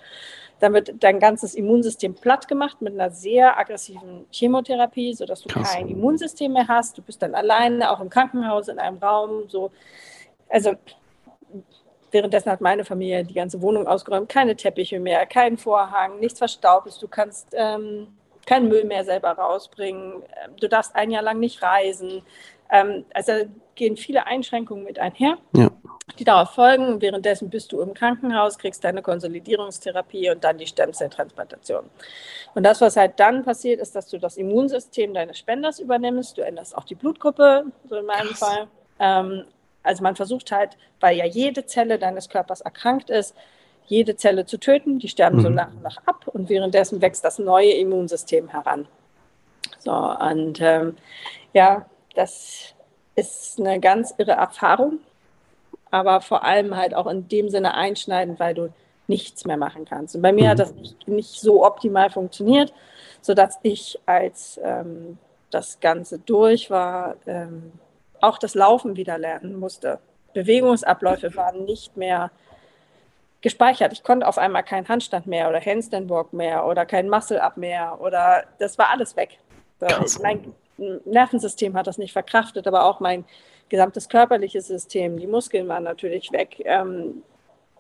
Dann 0.61 0.73
wird 0.73 0.95
dein 1.01 1.19
ganzes 1.19 1.55
Immunsystem 1.55 2.15
platt 2.15 2.49
gemacht 2.49 2.81
mit 2.81 2.95
einer 2.95 3.11
sehr 3.11 3.59
aggressiven 3.59 4.27
Chemotherapie, 4.31 5.15
sodass 5.15 5.43
du 5.43 5.49
Krass. 5.49 5.73
kein 5.73 5.89
Immunsystem 5.89 6.53
mehr 6.53 6.69
hast. 6.69 6.97
Du 6.99 7.03
bist 7.03 7.21
dann 7.21 7.35
alleine, 7.35 7.91
auch 7.91 8.01
im 8.01 8.11
Krankenhaus, 8.11 8.69
in 8.69 8.79
einem 8.79 8.99
Raum. 8.99 9.49
So. 9.49 9.71
Also 10.49 10.75
währenddessen 12.11 12.51
hat 12.51 12.61
meine 12.61 12.85
Familie 12.85 13.25
die 13.25 13.35
ganze 13.35 13.61
Wohnung 13.63 13.87
ausgeräumt, 13.87 14.29
keine 14.29 14.57
Teppiche 14.57 15.01
mehr, 15.01 15.27
keinen 15.27 15.59
Vorhang, 15.59 16.19
nichts 16.21 16.39
Verstaubtes. 16.39 16.99
Du 16.99 17.09
kannst 17.09 17.49
ähm, 17.53 18.09
keinen 18.47 18.69
Müll 18.69 18.85
mehr 18.85 19.05
selber 19.05 19.33
rausbringen. 19.33 20.23
Ähm, 20.45 20.53
du 20.59 20.69
darfst 20.69 20.97
ein 20.97 21.11
Jahr 21.11 21.23
lang 21.23 21.39
nicht 21.39 21.63
reisen. 21.63 22.23
Ähm, 22.71 23.05
also 23.15 23.33
gehen 23.75 23.97
viele 23.97 24.27
Einschränkungen 24.27 24.85
mit 24.85 24.99
einher, 24.99 25.39
ja. 25.55 25.71
die 26.19 26.25
darauf 26.25 26.51
folgen. 26.51 27.01
Währenddessen 27.01 27.49
bist 27.49 27.73
du 27.73 27.81
im 27.81 27.95
Krankenhaus, 27.95 28.59
kriegst 28.59 28.83
deine 28.85 29.03
Konsolidierungstherapie 29.03 30.31
und 30.31 30.43
dann 30.45 30.59
die 30.59 30.67
Stammzelltransplantation. 30.67 31.89
Und 32.55 32.63
das, 32.65 32.81
was 32.81 32.97
halt 32.97 33.21
dann 33.21 33.45
passiert, 33.45 33.81
ist, 33.81 33.95
dass 33.95 34.09
du 34.09 34.19
das 34.19 34.37
Immunsystem 34.37 35.15
deines 35.15 35.39
Spenders 35.39 35.79
übernimmst. 35.79 36.37
Du 36.37 36.43
änderst 36.43 36.77
auch 36.77 36.85
die 36.85 36.97
Blutgruppe, 36.97 37.67
so 37.89 37.97
in 37.97 38.07
meinem 38.07 38.29
Krass. 38.29 38.39
Fall. 38.39 38.67
Ähm, 38.99 39.45
also 39.89 40.03
man 40.03 40.17
versucht 40.17 40.53
halt, 40.53 40.77
weil 41.01 41.17
ja 41.17 41.25
jede 41.25 41.65
Zelle 41.65 41.99
deines 41.99 42.29
Körpers 42.29 42.61
erkrankt 42.61 43.09
ist, 43.09 43.35
jede 43.87 44.17
Zelle 44.17 44.45
zu 44.45 44.59
töten. 44.59 44.99
Die 44.99 45.09
sterben 45.09 45.39
mhm. 45.39 45.43
so 45.43 45.49
nach 45.49 45.69
und 45.69 45.83
nach 45.83 45.97
ab 46.07 46.29
und 46.29 46.49
währenddessen 46.51 47.01
wächst 47.01 47.25
das 47.25 47.39
neue 47.39 47.73
Immunsystem 47.73 48.49
heran. 48.49 48.87
So, 49.79 49.93
und 49.93 50.61
ähm, 50.61 50.97
ja, 51.55 51.87
das 52.15 52.75
ist 53.15 53.59
eine 53.59 53.81
ganz 53.81 54.15
irre 54.19 54.33
Erfahrung, 54.33 54.99
aber 55.91 56.21
vor 56.21 56.45
allem 56.45 56.77
halt 56.77 56.95
auch 56.95 57.07
in 57.07 57.29
dem 57.29 57.49
Sinne 57.49 57.75
einschneidend, 57.75 58.39
weil 58.39 58.55
du 58.55 58.69
nichts 59.07 59.47
mehr 59.47 59.57
machen 59.57 59.87
kannst. 59.87 60.15
Und 60.15 60.23
bei 60.23 60.33
mir 60.33 60.45
mhm. 60.45 60.49
hat 60.49 60.59
das 60.59 60.75
nicht, 60.75 61.09
nicht, 61.09 61.41
so 61.41 61.65
optimal 61.65 62.11
funktioniert, 62.11 62.75
sodass 63.23 63.59
ich, 63.63 63.99
als 64.05 64.61
ähm, 64.63 65.17
das 65.51 65.81
Ganze 65.81 66.19
durch 66.19 66.71
war, 66.71 67.17
ähm, 67.27 67.73
auch 68.21 68.39
das 68.39 68.55
Laufen 68.55 68.97
wieder 68.97 69.19
lernen 69.19 69.59
musste. 69.59 69.99
Bewegungsabläufe 70.35 71.35
waren 71.37 71.65
nicht 71.65 71.97
mehr 71.97 72.31
gespeichert. 73.41 73.93
Ich 73.93 74.03
konnte 74.03 74.27
auf 74.27 74.39
einmal 74.39 74.63
keinen 74.63 74.89
Handstand 74.89 75.27
mehr 75.27 75.49
oder 75.49 75.61
Handstand 75.61 76.11
Walk 76.11 76.33
mehr 76.33 76.67
oder 76.67 76.85
kein 76.87 77.09
Muscle-Up 77.09 77.57
mehr 77.57 78.01
oder 78.01 78.45
das 78.59 78.79
war 78.79 78.91
alles 78.91 79.17
weg. 79.17 79.39
So, 79.81 79.87
mein 80.23 80.55
Nervensystem 81.05 81.75
hat 81.75 81.87
das 81.87 81.99
nicht 81.99 82.13
verkraftet, 82.13 82.67
aber 82.67 82.85
auch 82.85 83.01
mein 83.01 83.25
gesamtes 83.69 84.09
körperliches 84.09 84.67
System, 84.67 85.19
die 85.19 85.27
Muskeln 85.27 85.69
waren 85.69 85.85
natürlich 85.85 86.33
weg. 86.33 86.63
Ähm, 86.65 87.23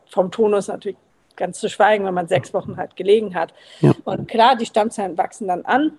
vom 0.06 0.30
Tonus 0.30 0.68
natürlich 0.68 0.98
ganz 1.36 1.60
zu 1.60 1.68
schweigen, 1.68 2.04
wenn 2.04 2.14
man 2.14 2.28
sechs 2.28 2.52
Wochen 2.52 2.76
halt 2.76 2.96
gelegen 2.96 3.34
hat. 3.34 3.54
Ja. 3.80 3.92
Und 4.04 4.28
klar, 4.28 4.56
die 4.56 4.66
Stammzellen 4.66 5.16
wachsen 5.16 5.48
dann 5.48 5.64
an. 5.64 5.98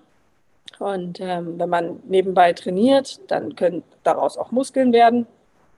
Und 0.78 1.20
ähm, 1.20 1.60
wenn 1.60 1.70
man 1.70 2.00
nebenbei 2.08 2.54
trainiert, 2.54 3.20
dann 3.32 3.56
können 3.56 3.84
daraus 4.04 4.38
auch 4.38 4.52
Muskeln 4.52 4.94
werden. 4.94 5.28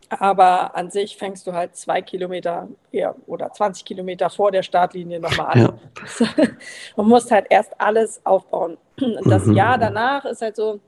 Aber 0.09 0.75
an 0.75 0.91
sich 0.91 1.15
fängst 1.15 1.47
du 1.47 1.53
halt 1.53 1.77
zwei 1.77 2.01
Kilometer 2.01 2.67
eher 2.91 3.15
oder 3.27 3.51
20 3.53 3.85
Kilometer 3.85 4.29
vor 4.29 4.51
der 4.51 4.61
Startlinie 4.61 5.21
nochmal 5.21 5.47
an. 5.47 5.61
Ja. 5.61 6.27
Man 6.97 7.07
muss 7.07 7.31
halt 7.31 7.47
erst 7.49 7.79
alles 7.79 8.19
aufbauen. 8.25 8.77
Und 8.99 9.31
das 9.31 9.45
mhm. 9.45 9.55
Jahr 9.55 9.77
danach 9.77 10.25
ist 10.25 10.41
halt 10.41 10.57
so, 10.57 10.81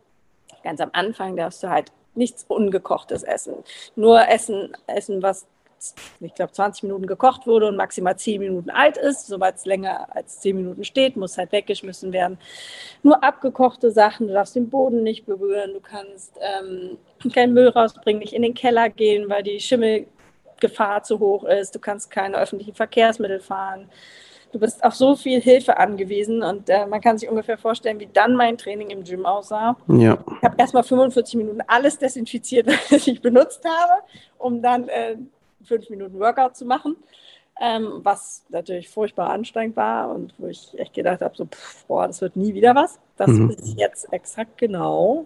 ganz 0.62 0.82
am 0.82 0.90
Anfang 0.92 1.38
darfst 1.38 1.64
du 1.64 1.70
halt 1.70 1.92
nichts 2.16 2.44
Ungekochtes 2.48 3.24
essen. 3.24 3.56
Nur 3.96 4.28
essen, 4.28 4.76
essen 4.88 5.24
was 5.24 5.48
ich 6.20 6.34
glaube, 6.34 6.52
20 6.52 6.84
Minuten 6.84 7.08
gekocht 7.08 7.48
wurde 7.48 7.68
und 7.68 7.76
maximal 7.76 8.18
10 8.18 8.40
Minuten 8.40 8.70
alt 8.70 8.98
ist. 8.98 9.28
Sobald 9.28 9.58
es 9.58 9.66
länger 9.66 10.08
als 10.16 10.40
10 10.42 10.56
Minuten 10.56 10.84
steht, 10.84 11.16
muss 11.18 11.38
halt 11.38 11.52
weggeschmissen 11.52 12.14
werden. 12.14 12.38
Nur 13.02 13.24
abgekochte 13.24 13.92
Sachen, 13.92 14.28
du 14.28 14.34
darfst 14.34 14.56
den 14.56 14.70
Boden 14.70 15.04
nicht 15.04 15.26
berühren, 15.26 15.74
du 15.74 15.80
kannst 15.80 16.38
ähm, 16.42 16.98
keinen 17.32 17.54
Müll 17.54 17.70
rausbringen, 17.70 18.20
nicht 18.20 18.34
in 18.34 18.42
den 18.42 18.54
Keller 18.54 18.90
gehen, 18.90 19.30
weil 19.30 19.44
die 19.44 19.60
Schimmelgefahr 19.60 21.04
zu 21.04 21.20
hoch 21.20 21.44
ist. 21.44 21.76
Du 21.76 21.80
kannst 21.80 22.12
keine 22.12 22.38
öffentlichen 22.38 22.76
Verkehrsmittel 22.76 23.40
fahren. 23.40 23.90
Du 24.54 24.60
bist 24.60 24.84
auf 24.84 24.94
so 24.94 25.16
viel 25.16 25.42
Hilfe 25.42 25.78
angewiesen 25.78 26.44
und 26.44 26.70
äh, 26.70 26.86
man 26.86 27.02
kann 27.02 27.18
sich 27.18 27.28
ungefähr 27.28 27.58
vorstellen, 27.58 28.00
wie 28.00 28.08
dann 28.14 28.36
mein 28.36 28.56
Training 28.56 28.92
im 28.92 29.04
Gym 29.04 29.26
aussah. 29.26 29.76
Ja. 29.88 30.20
Ich 30.38 30.44
habe 30.44 30.56
erstmal 30.60 30.84
45 30.84 31.36
Minuten 31.38 31.62
alles 31.66 31.98
desinfiziert, 31.98 32.68
was 32.92 33.08
ich 33.08 33.20
benutzt 33.20 33.66
habe, 33.66 34.04
um 34.38 34.62
dann 34.62 34.90
äh, 34.90 35.16
fünf 35.64 35.90
Minuten 35.90 36.20
Workout 36.20 36.56
zu 36.56 36.66
machen, 36.66 36.96
ähm, 37.60 38.00
was 38.04 38.44
natürlich 38.50 38.90
furchtbar 38.90 39.30
anstrengend 39.30 39.76
war 39.76 40.10
und 40.10 40.34
wo 40.38 40.48
ich 40.48 40.78
echt 40.78 40.94
gedacht 40.94 41.22
habe, 41.22 41.36
so, 41.36 41.46
pff, 41.46 41.86
boah, 41.86 42.08
das 42.08 42.22
wird 42.22 42.36
nie 42.36 42.54
wieder 42.54 42.76
was. 42.76 43.00
Das 43.18 43.30
mhm. 43.30 43.52
ist 43.52 43.78
jetzt 43.78 44.12
exakt 44.12 44.58
genau 44.58 45.26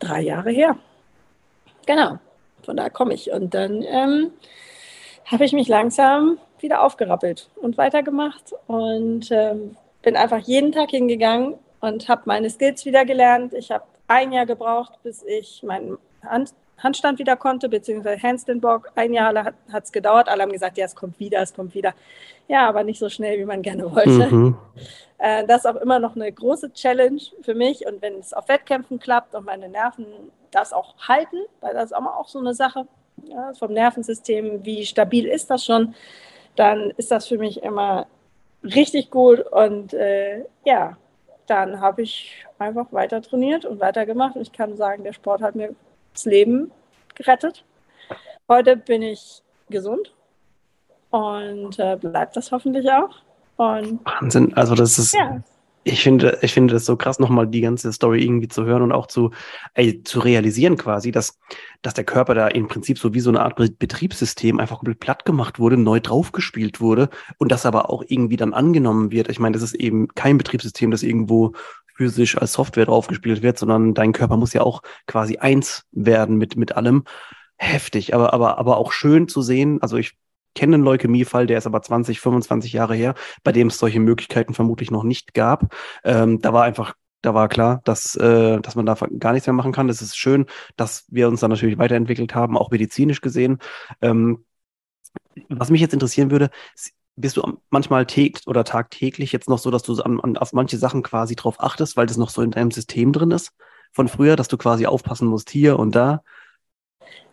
drei 0.00 0.20
Jahre 0.20 0.50
her. 0.50 0.76
Genau, 1.86 2.18
von 2.62 2.76
da 2.76 2.88
komme 2.90 3.14
ich. 3.14 3.30
Und 3.30 3.54
dann 3.54 3.82
ähm, 3.82 4.30
habe 5.26 5.44
ich 5.44 5.52
mich 5.52 5.68
langsam 5.68 6.38
wieder 6.60 6.82
aufgerappelt 6.82 7.48
und 7.56 7.76
weitergemacht 7.76 8.54
und 8.66 9.30
ähm, 9.30 9.76
bin 10.02 10.16
einfach 10.16 10.38
jeden 10.38 10.72
Tag 10.72 10.90
hingegangen 10.90 11.54
und 11.80 12.08
habe 12.08 12.22
meine 12.26 12.50
Skills 12.50 12.84
wieder 12.84 13.04
gelernt. 13.04 13.52
Ich 13.54 13.70
habe 13.70 13.84
ein 14.08 14.32
Jahr 14.32 14.46
gebraucht, 14.46 14.98
bis 15.02 15.22
ich 15.22 15.62
meinen 15.62 15.98
Hand 16.22 16.54
Handstand 16.78 17.18
wieder 17.18 17.36
konnte, 17.36 17.68
beziehungsweise 17.68 18.22
Handstand-Walk. 18.22 18.92
Ein 18.94 19.12
Jahr 19.12 19.34
hat 19.72 19.84
es 19.84 19.92
gedauert. 19.92 20.28
Alle 20.28 20.42
haben 20.42 20.52
gesagt, 20.52 20.76
ja, 20.76 20.84
es 20.84 20.94
kommt 20.94 21.18
wieder, 21.18 21.40
es 21.40 21.54
kommt 21.54 21.74
wieder. 21.74 21.94
Ja, 22.48 22.68
aber 22.68 22.84
nicht 22.84 22.98
so 22.98 23.08
schnell, 23.08 23.38
wie 23.38 23.44
man 23.44 23.62
gerne 23.62 23.90
wollte. 23.90 24.34
Mhm. 24.34 24.56
Äh, 25.18 25.46
das 25.46 25.64
ist 25.64 25.66
auch 25.66 25.76
immer 25.76 25.98
noch 25.98 26.16
eine 26.16 26.30
große 26.30 26.72
Challenge 26.72 27.20
für 27.42 27.54
mich. 27.54 27.86
Und 27.86 28.02
wenn 28.02 28.18
es 28.18 28.34
auf 28.34 28.48
Wettkämpfen 28.48 28.98
klappt 28.98 29.34
und 29.34 29.46
meine 29.46 29.68
Nerven 29.68 30.06
das 30.50 30.72
auch 30.72 30.94
halten, 31.08 31.38
weil 31.60 31.74
das 31.74 31.86
ist 31.86 31.92
auch, 31.92 32.04
auch 32.04 32.28
so 32.28 32.38
eine 32.38 32.54
Sache 32.54 32.86
ja, 33.24 33.52
vom 33.54 33.72
Nervensystem, 33.72 34.64
wie 34.64 34.84
stabil 34.84 35.26
ist 35.26 35.50
das 35.50 35.64
schon, 35.64 35.94
dann 36.56 36.90
ist 36.96 37.10
das 37.10 37.26
für 37.26 37.38
mich 37.38 37.62
immer 37.62 38.06
richtig 38.62 39.10
gut. 39.10 39.40
Und 39.40 39.94
äh, 39.94 40.44
ja, 40.64 40.96
dann 41.46 41.80
habe 41.80 42.02
ich 42.02 42.44
einfach 42.58 42.92
weiter 42.92 43.22
trainiert 43.22 43.64
und 43.64 43.80
weiter 43.80 44.06
gemacht. 44.06 44.36
Und 44.36 44.42
ich 44.42 44.52
kann 44.52 44.76
sagen, 44.76 45.04
der 45.04 45.12
Sport 45.12 45.42
hat 45.42 45.54
mir 45.54 45.74
das 46.14 46.24
Leben 46.24 46.70
gerettet. 47.14 47.64
Heute 48.48 48.76
bin 48.76 49.02
ich 49.02 49.42
gesund 49.68 50.14
und 51.10 51.78
äh, 51.78 51.96
bleibt 51.96 52.36
das 52.36 52.52
hoffentlich 52.52 52.90
auch. 52.90 53.10
Und, 53.56 54.04
Wahnsinn, 54.04 54.54
also 54.54 54.74
das 54.74 54.98
ist, 54.98 55.14
ja. 55.14 55.42
ich 55.84 56.02
finde, 56.02 56.38
ich 56.42 56.52
finde 56.52 56.74
das 56.74 56.86
so 56.86 56.96
krass, 56.96 57.20
nochmal 57.20 57.46
die 57.46 57.60
ganze 57.60 57.92
Story 57.92 58.24
irgendwie 58.24 58.48
zu 58.48 58.64
hören 58.64 58.82
und 58.82 58.92
auch 58.92 59.06
zu, 59.06 59.30
ey, 59.74 60.02
zu 60.02 60.18
realisieren 60.20 60.76
quasi, 60.76 61.12
dass, 61.12 61.38
dass 61.82 61.94
der 61.94 62.04
Körper 62.04 62.34
da 62.34 62.48
im 62.48 62.66
Prinzip 62.66 62.98
so 62.98 63.14
wie 63.14 63.20
so 63.20 63.30
eine 63.30 63.42
Art 63.42 63.56
Betriebssystem 63.56 64.58
einfach 64.58 64.78
komplett 64.78 64.98
platt 64.98 65.24
gemacht 65.24 65.58
wurde, 65.58 65.76
neu 65.76 66.00
draufgespielt 66.00 66.80
wurde 66.80 67.08
und 67.38 67.52
das 67.52 67.64
aber 67.64 67.90
auch 67.90 68.02
irgendwie 68.06 68.36
dann 68.36 68.52
angenommen 68.52 69.12
wird. 69.12 69.28
Ich 69.28 69.38
meine, 69.38 69.54
das 69.54 69.62
ist 69.62 69.74
eben 69.74 70.08
kein 70.08 70.36
Betriebssystem, 70.36 70.90
das 70.90 71.04
irgendwo 71.04 71.52
physisch 71.94 72.36
als 72.38 72.52
Software 72.52 72.86
draufgespielt 72.86 73.42
wird, 73.42 73.58
sondern 73.58 73.94
dein 73.94 74.12
Körper 74.12 74.36
muss 74.36 74.52
ja 74.52 74.62
auch 74.62 74.82
quasi 75.06 75.38
eins 75.38 75.84
werden 75.92 76.36
mit, 76.36 76.56
mit 76.56 76.76
allem. 76.76 77.04
Heftig, 77.56 78.14
aber, 78.14 78.32
aber, 78.34 78.58
aber 78.58 78.76
auch 78.78 78.92
schön 78.92 79.28
zu 79.28 79.42
sehen. 79.42 79.80
Also 79.80 79.96
ich 79.96 80.14
kenne 80.54 80.74
einen 80.74 80.84
Leukämiefall, 80.84 81.46
der 81.46 81.58
ist 81.58 81.66
aber 81.66 81.82
20, 81.82 82.20
25 82.20 82.72
Jahre 82.72 82.94
her, 82.94 83.14
bei 83.42 83.52
dem 83.52 83.68
es 83.68 83.78
solche 83.78 84.00
Möglichkeiten 84.00 84.54
vermutlich 84.54 84.90
noch 84.90 85.04
nicht 85.04 85.34
gab. 85.34 85.74
Ähm, 86.04 86.40
da 86.40 86.52
war 86.52 86.64
einfach 86.64 86.94
da 87.24 87.32
war 87.32 87.48
klar, 87.48 87.80
dass, 87.84 88.16
äh, 88.16 88.60
dass 88.60 88.74
man 88.74 88.84
da 88.84 88.96
gar 89.18 89.32
nichts 89.32 89.46
mehr 89.46 89.54
machen 89.54 89.72
kann. 89.72 89.88
Das 89.88 90.02
ist 90.02 90.16
schön, 90.16 90.44
dass 90.76 91.06
wir 91.08 91.26
uns 91.28 91.40
dann 91.40 91.50
natürlich 91.50 91.78
weiterentwickelt 91.78 92.34
haben, 92.34 92.58
auch 92.58 92.70
medizinisch 92.70 93.22
gesehen. 93.22 93.60
Ähm, 94.02 94.44
was 95.48 95.70
mich 95.70 95.80
jetzt 95.80 95.94
interessieren 95.94 96.30
würde, 96.30 96.50
bist 97.16 97.36
du 97.36 97.58
manchmal 97.70 98.06
täglich 98.06 98.46
oder 98.46 98.64
tagtäglich 98.64 99.32
jetzt 99.32 99.48
noch 99.48 99.58
so, 99.58 99.70
dass 99.70 99.82
du 99.82 99.94
an, 100.02 100.20
an, 100.20 100.36
auf 100.36 100.52
manche 100.52 100.78
Sachen 100.78 101.02
quasi 101.02 101.36
drauf 101.36 101.60
achtest, 101.60 101.96
weil 101.96 102.06
das 102.06 102.16
noch 102.16 102.30
so 102.30 102.42
in 102.42 102.50
deinem 102.50 102.70
System 102.70 103.12
drin 103.12 103.30
ist 103.30 103.52
von 103.92 104.08
früher, 104.08 104.36
dass 104.36 104.48
du 104.48 104.56
quasi 104.56 104.86
aufpassen 104.86 105.28
musst 105.28 105.50
hier 105.50 105.78
und 105.78 105.94
da? 105.94 106.22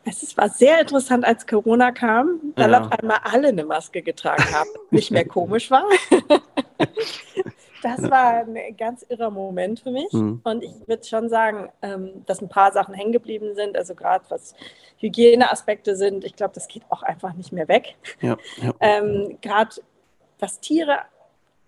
Es 0.04 0.36
war 0.38 0.50
sehr 0.50 0.82
interessant, 0.82 1.26
als 1.26 1.46
Corona 1.46 1.92
kam, 1.92 2.40
weil 2.56 2.72
ja. 2.72 2.82
auf 2.82 2.92
einmal 2.92 3.20
alle 3.24 3.50
eine 3.50 3.66
Maske 3.66 4.02
getragen 4.02 4.46
haben. 4.52 4.70
Nicht 4.92 5.12
mehr 5.12 5.26
komisch 5.26 5.70
war. 5.70 5.86
das 7.82 8.10
war 8.10 8.46
ein 8.46 8.78
ganz 8.78 9.06
irrer 9.10 9.30
Moment 9.30 9.80
für 9.80 9.92
mich. 9.92 10.12
Mhm. 10.12 10.42
Und 10.44 10.64
ich 10.64 10.72
würde 10.88 11.04
schon 11.04 11.30
sagen, 11.30 11.70
ähm, 11.82 12.24
dass 12.26 12.42
ein 12.42 12.50
paar 12.50 12.72
Sachen 12.72 12.94
hängen 12.94 13.12
geblieben 13.12 13.56
sind. 13.56 13.76
Also 13.76 13.96
gerade 13.96 14.24
was 14.30 14.56
Hygieneaspekte 14.98 15.96
sind. 15.96 16.24
Ich 16.24 16.36
glaube, 16.36 16.54
das 16.54 16.68
geht 16.68 16.84
auch 16.90 17.04
einfach 17.04 17.34
nicht 17.34 17.52
mehr 17.52 17.68
weg. 17.68 17.96
Ja, 18.22 18.38
ja. 18.62 18.74
Ähm, 18.80 19.38
gerade 19.42 19.76
was 20.40 20.60
Tiere 20.60 21.00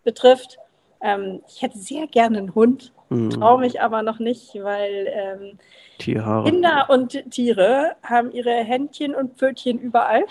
betrifft. 0.04 0.58
Ähm, 1.02 1.42
ich 1.48 1.62
hätte 1.62 1.78
sehr 1.78 2.08
gerne 2.08 2.38
einen 2.40 2.56
Hund, 2.56 2.94
mhm. 3.10 3.30
traue 3.30 3.60
mich 3.60 3.82
aber 3.82 4.02
noch 4.02 4.20
nicht, 4.20 4.56
weil 4.56 5.08
ähm. 5.12 5.60
Kinder 6.00 6.88
und 6.90 7.32
Tiere 7.32 7.96
haben 8.02 8.32
ihre 8.32 8.52
Händchen 8.52 9.14
und 9.14 9.38
Pfötchen 9.38 9.80
überall. 9.80 10.26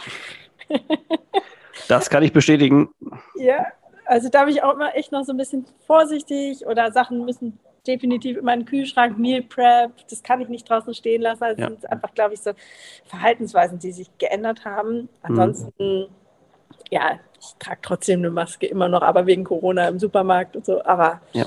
das 1.89 2.11
kann 2.11 2.23
ich 2.23 2.33
bestätigen. 2.33 2.91
Ja, 3.37 3.67
also 4.13 4.29
da 4.29 4.45
bin 4.45 4.55
ich 4.55 4.63
auch 4.63 4.75
immer 4.75 4.95
echt 4.95 5.11
noch 5.11 5.25
so 5.25 5.33
ein 5.33 5.39
bisschen 5.39 5.65
vorsichtig 5.87 6.67
oder 6.67 6.93
Sachen 6.93 7.25
müssen 7.25 7.59
definitiv 7.87 8.37
in 8.37 8.45
meinen 8.45 8.65
Kühlschrank, 8.67 9.19
Meal 9.19 9.43
Prep, 9.43 9.93
das 10.09 10.23
kann 10.23 10.41
ich 10.41 10.49
nicht 10.49 10.69
draußen 10.69 10.95
stehen 10.95 11.23
lassen. 11.23 11.43
Also 11.43 11.63
ja. 11.63 11.69
sind 11.69 11.91
einfach, 11.91 12.13
glaube 12.15 12.35
ich, 12.35 12.41
so 12.41 12.53
Verhaltensweisen, 13.07 13.79
die 13.79 13.91
sich 13.91 14.09
geändert 14.19 14.65
haben. 14.65 15.09
Ansonsten, 15.23 16.01
mhm. 16.01 16.07
ja, 16.91 17.19
ich 17.41 17.55
trage 17.59 17.81
trotzdem 17.83 18.21
eine 18.21 18.31
Maske 18.31 18.67
immer 18.67 18.89
noch, 18.89 19.03
aber 19.03 19.27
wegen 19.27 19.45
Corona 19.45 19.89
im 19.89 19.99
Supermarkt 19.99 20.57
und 20.57 20.67
so. 20.67 20.85
Aber 20.85 21.23
ja, 21.33 21.47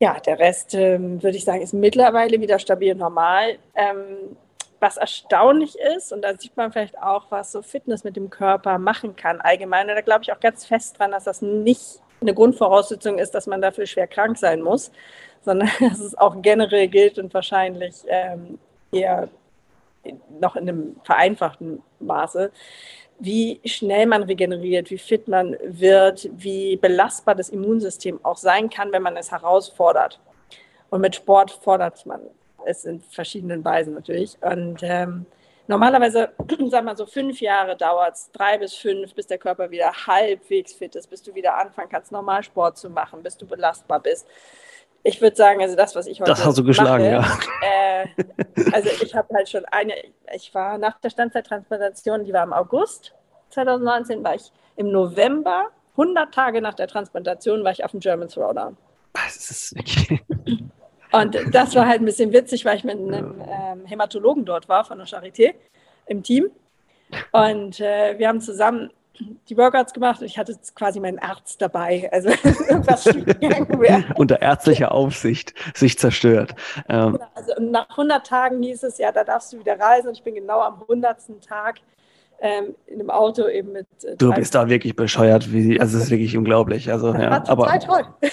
ja 0.00 0.20
der 0.20 0.38
Rest, 0.38 0.74
ähm, 0.74 1.22
würde 1.22 1.36
ich 1.36 1.44
sagen, 1.44 1.62
ist 1.62 1.74
mittlerweile 1.74 2.40
wieder 2.40 2.60
stabil 2.60 2.92
und 2.92 2.98
normal. 2.98 3.58
Ähm, 3.74 4.36
was 4.80 4.96
erstaunlich 4.96 5.76
ist, 5.96 6.12
und 6.12 6.22
da 6.22 6.36
sieht 6.36 6.56
man 6.56 6.72
vielleicht 6.72 6.98
auch, 6.98 7.26
was 7.30 7.52
so 7.52 7.62
Fitness 7.62 8.04
mit 8.04 8.16
dem 8.16 8.30
Körper 8.30 8.78
machen 8.78 9.16
kann 9.16 9.40
allgemein. 9.40 9.88
Und 9.88 9.96
da 9.96 10.00
glaube 10.02 10.22
ich 10.22 10.32
auch 10.32 10.40
ganz 10.40 10.66
fest 10.66 10.98
dran, 10.98 11.10
dass 11.10 11.24
das 11.24 11.42
nicht 11.42 12.00
eine 12.20 12.34
Grundvoraussetzung 12.34 13.18
ist, 13.18 13.32
dass 13.34 13.46
man 13.46 13.60
dafür 13.60 13.86
schwer 13.86 14.06
krank 14.06 14.38
sein 14.38 14.62
muss, 14.62 14.90
sondern 15.42 15.70
dass 15.80 15.98
es 16.00 16.16
auch 16.16 16.40
generell 16.42 16.88
gilt 16.88 17.18
und 17.18 17.32
wahrscheinlich 17.34 17.94
ähm, 18.06 18.58
eher 18.92 19.28
noch 20.40 20.56
in 20.56 20.68
einem 20.68 20.96
vereinfachten 21.04 21.82
Maße, 22.00 22.50
wie 23.18 23.60
schnell 23.64 24.06
man 24.06 24.22
regeneriert, 24.22 24.90
wie 24.90 24.98
fit 24.98 25.26
man 25.26 25.56
wird, 25.64 26.28
wie 26.32 26.76
belastbar 26.76 27.34
das 27.34 27.48
Immunsystem 27.48 28.20
auch 28.24 28.36
sein 28.36 28.70
kann, 28.70 28.92
wenn 28.92 29.02
man 29.02 29.16
es 29.16 29.32
herausfordert. 29.32 30.20
Und 30.90 31.00
mit 31.00 31.16
Sport 31.16 31.50
fordert 31.50 32.06
man 32.06 32.20
es 32.66 32.84
in 32.84 33.00
verschiedenen 33.00 33.64
Weisen 33.64 33.94
natürlich. 33.94 34.36
Und 34.40 34.80
ähm, 34.82 35.26
normalerweise, 35.66 36.30
sagen 36.70 36.86
wir 36.86 36.96
so, 36.96 37.06
fünf 37.06 37.40
Jahre 37.40 37.76
dauert 37.76 38.14
es, 38.14 38.30
drei 38.32 38.58
bis 38.58 38.74
fünf, 38.74 39.14
bis 39.14 39.26
der 39.26 39.38
Körper 39.38 39.70
wieder 39.70 39.92
halbwegs 40.06 40.72
fit 40.72 40.96
ist, 40.96 41.08
bis 41.08 41.22
du 41.22 41.34
wieder 41.34 41.56
anfangen 41.56 41.88
kannst, 41.90 42.12
normal 42.12 42.42
Sport 42.42 42.78
zu 42.78 42.90
machen, 42.90 43.22
bis 43.22 43.36
du 43.36 43.46
belastbar 43.46 44.00
bist. 44.00 44.26
Ich 45.04 45.20
würde 45.20 45.36
sagen, 45.36 45.62
also 45.62 45.76
das, 45.76 45.94
was 45.94 46.06
ich 46.06 46.20
heute 46.20 46.30
Das 46.30 46.44
hast 46.44 46.58
du 46.58 46.64
geschlagen, 46.64 47.12
mache, 47.16 47.46
ja. 47.62 48.02
Äh, 48.02 48.06
also 48.72 48.90
ich 49.02 49.14
habe 49.14 49.32
halt 49.34 49.48
schon 49.48 49.64
eine, 49.66 49.94
ich 50.34 50.52
war 50.54 50.76
nach 50.76 50.98
der 51.00 51.10
Standzeittransplantation, 51.10 52.24
die 52.24 52.32
war 52.32 52.42
im 52.42 52.52
August 52.52 53.14
2019, 53.50 54.24
war 54.24 54.34
ich 54.34 54.52
im 54.76 54.90
November, 54.90 55.68
100 55.92 56.34
Tage 56.34 56.60
nach 56.60 56.74
der 56.74 56.88
Transplantation, 56.88 57.64
war 57.64 57.72
ich 57.72 57.84
auf 57.84 57.92
dem 57.92 58.00
German 58.00 58.28
Throwdown. 58.28 58.76
Das 59.12 59.50
ist 59.50 59.74
okay. 59.78 60.20
Und 61.12 61.36
das 61.52 61.74
war 61.74 61.86
halt 61.86 62.00
ein 62.00 62.04
bisschen 62.04 62.32
witzig, 62.32 62.64
weil 62.64 62.76
ich 62.76 62.84
mit 62.84 62.98
einem 62.98 63.40
ähm, 63.40 63.86
Hämatologen 63.86 64.44
dort 64.44 64.68
war 64.68 64.84
von 64.84 64.98
der 64.98 65.06
Charité 65.06 65.54
im 66.06 66.22
Team. 66.22 66.50
Und 67.32 67.80
äh, 67.80 68.18
wir 68.18 68.28
haben 68.28 68.40
zusammen 68.40 68.90
die 69.48 69.56
Workouts 69.56 69.92
gemacht 69.92 70.20
und 70.20 70.26
ich 70.26 70.38
hatte 70.38 70.56
quasi 70.74 71.00
meinen 71.00 71.18
Arzt 71.18 71.60
dabei. 71.60 72.08
Also 72.12 72.28
irgendwas 72.68 73.08
Unter 74.16 74.40
ärztlicher 74.40 74.92
Aufsicht 74.92 75.54
sich 75.74 75.98
zerstört. 75.98 76.54
Ähm. 76.88 77.14
Genau, 77.14 77.26
also 77.34 77.52
nach 77.60 77.90
100 77.90 78.26
Tagen 78.26 78.62
hieß 78.62 78.84
es, 78.84 78.98
ja, 78.98 79.10
da 79.12 79.24
darfst 79.24 79.52
du 79.52 79.58
wieder 79.58 79.78
reisen. 79.78 80.08
Und 80.08 80.16
ich 80.16 80.22
bin 80.22 80.34
genau 80.34 80.60
am 80.60 80.82
100. 80.82 81.18
Tag 81.46 81.80
ähm, 82.40 82.74
in 82.86 83.00
einem 83.00 83.10
Auto 83.10 83.48
eben 83.48 83.72
mit. 83.72 83.86
Äh, 84.04 84.16
du 84.16 84.32
bist 84.32 84.54
da 84.54 84.68
wirklich 84.68 84.94
bescheuert. 84.94 85.52
Wie, 85.52 85.80
also 85.80 85.96
es 85.96 86.04
ist 86.04 86.10
wirklich 86.10 86.36
unglaublich. 86.36 86.90
Also, 86.92 87.12
ja, 87.14 87.42
aber 87.46 87.78
toll. 87.80 88.06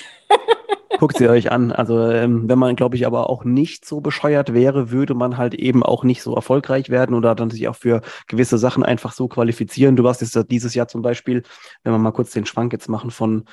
guckt 0.98 1.18
sie 1.18 1.30
euch 1.30 1.52
an. 1.52 1.72
Also 1.72 2.10
ähm, 2.10 2.48
wenn 2.50 2.60
man, 2.60 2.76
glaube 2.76 2.96
ich, 2.96 3.06
aber 3.06 3.30
auch 3.30 3.44
nicht 3.44 3.86
so 3.86 4.02
bescheuert 4.02 4.54
wäre, 4.54 4.92
würde 4.92 5.14
man 5.14 5.38
halt 5.38 5.54
eben 5.54 5.84
auch 5.84 6.04
nicht 6.04 6.22
so 6.22 6.36
erfolgreich 6.36 6.90
werden 6.90 7.16
oder 7.16 7.36
dann 7.36 7.50
sich 7.50 7.68
auch 7.68 7.76
für 7.76 8.02
gewisse 8.28 8.58
Sachen 8.58 8.84
einfach 8.84 9.12
so 9.14 9.28
qualifizieren. 9.28 9.96
Du 9.96 10.04
warst 10.04 10.22
jetzt 10.22 10.38
dieses 10.52 10.74
Jahr 10.74 10.88
zum 10.88 11.02
Beispiel, 11.02 11.44
wenn 11.84 11.94
wir 11.94 12.00
mal 12.00 12.12
kurz 12.12 12.32
den 12.32 12.46
Schwank 12.46 12.74
jetzt 12.74 12.90
machen 12.90 13.12
von 13.12 13.46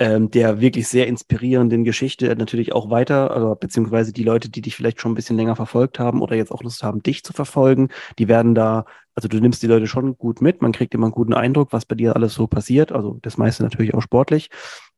ähm, 0.00 0.30
der 0.30 0.60
wirklich 0.60 0.88
sehr 0.88 1.06
inspirierenden 1.06 1.84
Geschichte 1.84 2.34
natürlich 2.34 2.72
auch 2.72 2.90
weiter, 2.90 3.30
also, 3.32 3.54
beziehungsweise 3.54 4.12
die 4.12 4.24
Leute, 4.24 4.48
die 4.48 4.62
dich 4.62 4.74
vielleicht 4.74 5.00
schon 5.00 5.12
ein 5.12 5.14
bisschen 5.14 5.36
länger 5.36 5.56
verfolgt 5.56 5.98
haben 5.98 6.22
oder 6.22 6.34
jetzt 6.34 6.50
auch 6.50 6.62
Lust 6.62 6.82
haben, 6.82 7.02
dich 7.02 7.22
zu 7.22 7.34
verfolgen, 7.34 7.90
die 8.18 8.26
werden 8.26 8.54
da, 8.54 8.86
also 9.14 9.28
du 9.28 9.38
nimmst 9.38 9.62
die 9.62 9.66
Leute 9.66 9.86
schon 9.86 10.16
gut 10.16 10.40
mit, 10.40 10.62
man 10.62 10.72
kriegt 10.72 10.94
immer 10.94 11.06
einen 11.06 11.12
guten 11.12 11.34
Eindruck, 11.34 11.74
was 11.74 11.84
bei 11.84 11.96
dir 11.96 12.16
alles 12.16 12.32
so 12.32 12.46
passiert, 12.46 12.92
also 12.92 13.18
das 13.20 13.36
meiste 13.36 13.62
natürlich 13.62 13.92
auch 13.92 14.00
sportlich. 14.00 14.48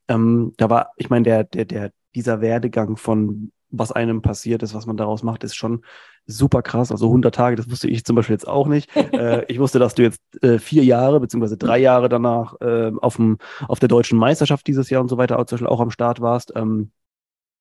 Ähm, 0.08 0.52
da 0.56 0.70
war, 0.70 0.90
ich 0.96 1.10
meine, 1.10 1.24
der, 1.24 1.44
der, 1.44 1.64
der, 1.64 1.92
dieser 2.14 2.40
Werdegang 2.40 2.96
von 2.96 3.52
was 3.72 3.90
einem 3.90 4.22
passiert 4.22 4.62
ist, 4.62 4.74
was 4.74 4.86
man 4.86 4.96
daraus 4.96 5.22
macht, 5.22 5.44
ist 5.44 5.56
schon 5.56 5.82
super 6.26 6.62
krass. 6.62 6.92
Also 6.92 7.06
100 7.06 7.34
Tage, 7.34 7.56
das 7.56 7.70
wusste 7.70 7.88
ich 7.88 8.04
zum 8.04 8.16
Beispiel 8.16 8.34
jetzt 8.34 8.46
auch 8.46 8.66
nicht. 8.66 8.94
äh, 9.12 9.44
ich 9.46 9.58
wusste, 9.58 9.78
dass 9.78 9.94
du 9.94 10.02
jetzt 10.02 10.20
äh, 10.42 10.58
vier 10.58 10.84
Jahre 10.84 11.20
beziehungsweise 11.20 11.56
drei 11.56 11.78
Jahre 11.78 12.08
danach 12.08 12.60
äh, 12.60 12.92
auf, 13.00 13.16
dem, 13.16 13.38
auf 13.66 13.80
der 13.80 13.88
deutschen 13.88 14.18
Meisterschaft 14.18 14.66
dieses 14.66 14.90
Jahr 14.90 15.00
und 15.00 15.08
so 15.08 15.16
weiter 15.16 15.38
auch, 15.38 15.46
zum 15.46 15.56
Beispiel 15.56 15.68
auch 15.68 15.80
am 15.80 15.90
Start 15.90 16.20
warst. 16.20 16.52
Ähm, 16.54 16.92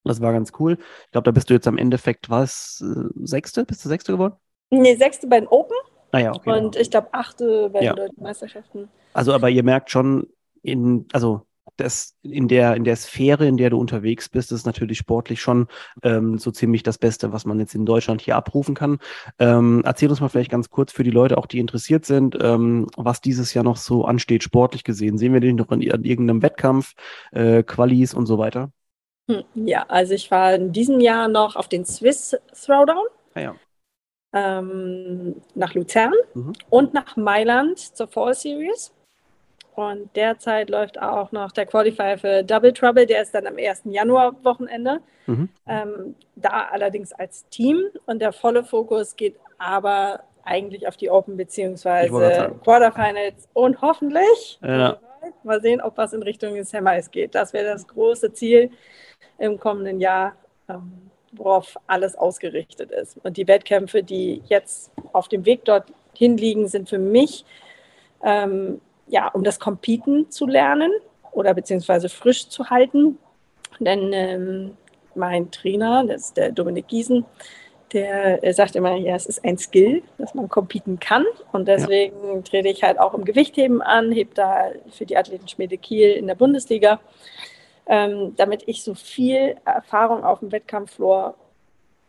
das 0.03 0.21
war 0.21 0.33
ganz 0.33 0.51
cool. 0.59 0.77
Ich 1.05 1.11
glaube, 1.11 1.25
da 1.25 1.31
bist 1.31 1.49
du 1.49 1.53
jetzt 1.53 1.67
am 1.67 1.77
Endeffekt, 1.77 2.29
was, 2.29 2.83
äh, 2.83 3.09
Sechste? 3.23 3.65
Bist 3.65 3.83
du 3.85 3.89
Sechste 3.89 4.11
geworden? 4.11 4.35
Nee, 4.69 4.95
Sechste 4.95 5.27
bei 5.27 5.39
den 5.39 5.47
Open. 5.47 5.77
Ah 6.11 6.19
ja, 6.19 6.33
okay. 6.33 6.57
Und 6.57 6.75
ich 6.75 6.91
glaube, 6.91 7.07
Achte 7.13 7.69
bei 7.69 7.81
ja. 7.81 7.93
den 7.93 8.07
deutschen 8.07 8.23
Meisterschaften. 8.23 8.89
Also, 9.13 9.33
aber 9.33 9.49
ihr 9.49 9.63
merkt 9.63 9.91
schon, 9.91 10.27
in, 10.61 11.07
also 11.13 11.45
das 11.77 12.15
in 12.21 12.47
der, 12.47 12.75
in 12.75 12.83
der 12.83 12.95
Sphäre, 12.95 13.47
in 13.47 13.57
der 13.57 13.69
du 13.69 13.79
unterwegs 13.79 14.29
bist, 14.29 14.51
ist 14.51 14.65
natürlich 14.65 14.97
sportlich 14.97 15.41
schon 15.41 15.67
ähm, 16.03 16.37
so 16.37 16.51
ziemlich 16.51 16.83
das 16.83 16.97
Beste, 16.97 17.31
was 17.31 17.45
man 17.45 17.59
jetzt 17.59 17.75
in 17.75 17.85
Deutschland 17.85 18.21
hier 18.21 18.35
abrufen 18.35 18.75
kann. 18.75 18.99
Ähm, 19.39 19.81
erzähl 19.85 20.09
uns 20.09 20.21
mal 20.21 20.29
vielleicht 20.29 20.51
ganz 20.51 20.69
kurz 20.69 20.91
für 20.91 21.03
die 21.03 21.11
Leute, 21.11 21.37
auch 21.37 21.45
die 21.45 21.59
interessiert 21.59 22.05
sind, 22.05 22.37
ähm, 22.41 22.87
was 22.97 23.21
dieses 23.21 23.53
Jahr 23.53 23.63
noch 23.63 23.77
so 23.77 24.05
ansteht, 24.05 24.43
sportlich 24.43 24.83
gesehen. 24.83 25.17
Sehen 25.17 25.33
wir 25.33 25.41
den 25.41 25.55
noch 25.55 25.71
in, 25.71 25.81
in 25.81 26.03
irgendeinem 26.03 26.41
Wettkampf, 26.41 26.93
äh, 27.31 27.63
Qualis 27.63 28.13
und 28.13 28.25
so 28.25 28.37
weiter? 28.37 28.71
Hm, 29.29 29.43
ja, 29.55 29.85
also 29.87 30.13
ich 30.13 30.29
war 30.31 30.53
in 30.53 30.71
diesem 30.71 30.99
Jahr 30.99 31.27
noch 31.27 31.55
auf 31.55 31.67
den 31.67 31.85
Swiss 31.85 32.35
Throwdown. 32.53 33.05
Ah, 33.33 33.39
ja. 33.39 33.55
Ähm, 34.33 35.41
nach 35.55 35.73
Luzern 35.73 36.13
mhm. 36.33 36.53
und 36.69 36.93
nach 36.93 37.17
Mailand 37.17 37.79
zur 37.79 38.07
Fall 38.07 38.33
Series. 38.33 38.93
Und 39.75 40.15
derzeit 40.15 40.69
läuft 40.69 41.01
auch 41.01 41.31
noch 41.31 41.51
der 41.51 41.65
Qualifier 41.65 42.17
für 42.17 42.43
Double 42.43 42.73
Trouble, 42.73 43.05
der 43.05 43.21
ist 43.21 43.33
dann 43.33 43.47
am 43.47 43.57
1. 43.57 43.83
Januar-Wochenende. 43.85 44.99
Mhm. 45.27 45.49
Ähm, 45.67 46.15
da 46.35 46.67
allerdings 46.71 47.13
als 47.13 47.47
Team 47.49 47.85
und 48.05 48.19
der 48.19 48.33
volle 48.33 48.63
Fokus 48.63 49.15
geht 49.15 49.37
aber 49.57 50.23
eigentlich 50.43 50.87
auf 50.87 50.97
die 50.97 51.09
Open 51.09 51.37
bzw. 51.37 52.09
Quarterfinals 52.63 53.47
und 53.53 53.81
hoffentlich 53.81 54.59
ja. 54.61 54.97
mal 55.43 55.61
sehen, 55.61 55.81
ob 55.81 55.97
was 55.97 56.13
in 56.13 56.23
Richtung 56.23 56.55
des 56.55 56.71
Semis 56.71 57.11
geht. 57.11 57.35
Das 57.35 57.53
wäre 57.53 57.65
das 57.65 57.87
große 57.87 58.33
Ziel 58.33 58.71
im 59.37 59.59
kommenden 59.59 59.99
Jahr, 59.99 60.35
ähm, 60.67 61.11
worauf 61.31 61.77
alles 61.87 62.15
ausgerichtet 62.15 62.91
ist. 62.91 63.17
Und 63.23 63.37
die 63.37 63.47
Wettkämpfe, 63.47 64.03
die 64.03 64.41
jetzt 64.47 64.91
auf 65.13 65.27
dem 65.27 65.45
Weg 65.45 65.63
dorthin 65.65 66.37
liegen, 66.37 66.67
sind 66.67 66.89
für 66.89 66.99
mich 66.99 67.45
ähm, 68.23 68.81
ja, 69.11 69.27
um 69.27 69.43
das 69.43 69.59
Competen 69.59 70.31
zu 70.31 70.47
lernen 70.47 70.91
oder 71.31 71.53
beziehungsweise 71.53 72.09
frisch 72.09 72.47
zu 72.49 72.69
halten. 72.69 73.19
Denn 73.79 74.11
ähm, 74.13 74.77
mein 75.13 75.51
Trainer, 75.51 76.05
das 76.07 76.27
ist 76.27 76.37
der 76.37 76.51
Dominik 76.51 76.87
Giesen, 76.87 77.25
der 77.91 78.39
sagt 78.53 78.77
immer, 78.77 78.95
ja, 78.95 79.15
es 79.15 79.25
ist 79.25 79.43
ein 79.43 79.57
Skill, 79.57 80.01
dass 80.17 80.33
man 80.33 80.47
competen 80.47 80.99
kann. 80.99 81.25
Und 81.51 81.67
deswegen 81.67 82.35
ja. 82.35 82.41
trete 82.41 82.69
ich 82.69 82.83
halt 82.83 82.99
auch 82.99 83.13
im 83.13 83.25
Gewichtheben 83.25 83.81
an, 83.81 84.13
hebe 84.13 84.33
da 84.33 84.71
für 84.91 85.05
die 85.05 85.17
Athletenschmiede 85.17 85.77
Kiel 85.77 86.11
in 86.11 86.27
der 86.27 86.35
Bundesliga, 86.35 87.01
ähm, 87.87 88.33
damit 88.37 88.63
ich 88.67 88.83
so 88.83 88.93
viel 88.93 89.57
Erfahrung 89.65 90.23
auf 90.23 90.39
dem 90.39 90.53
Wettkampffloor, 90.53 91.35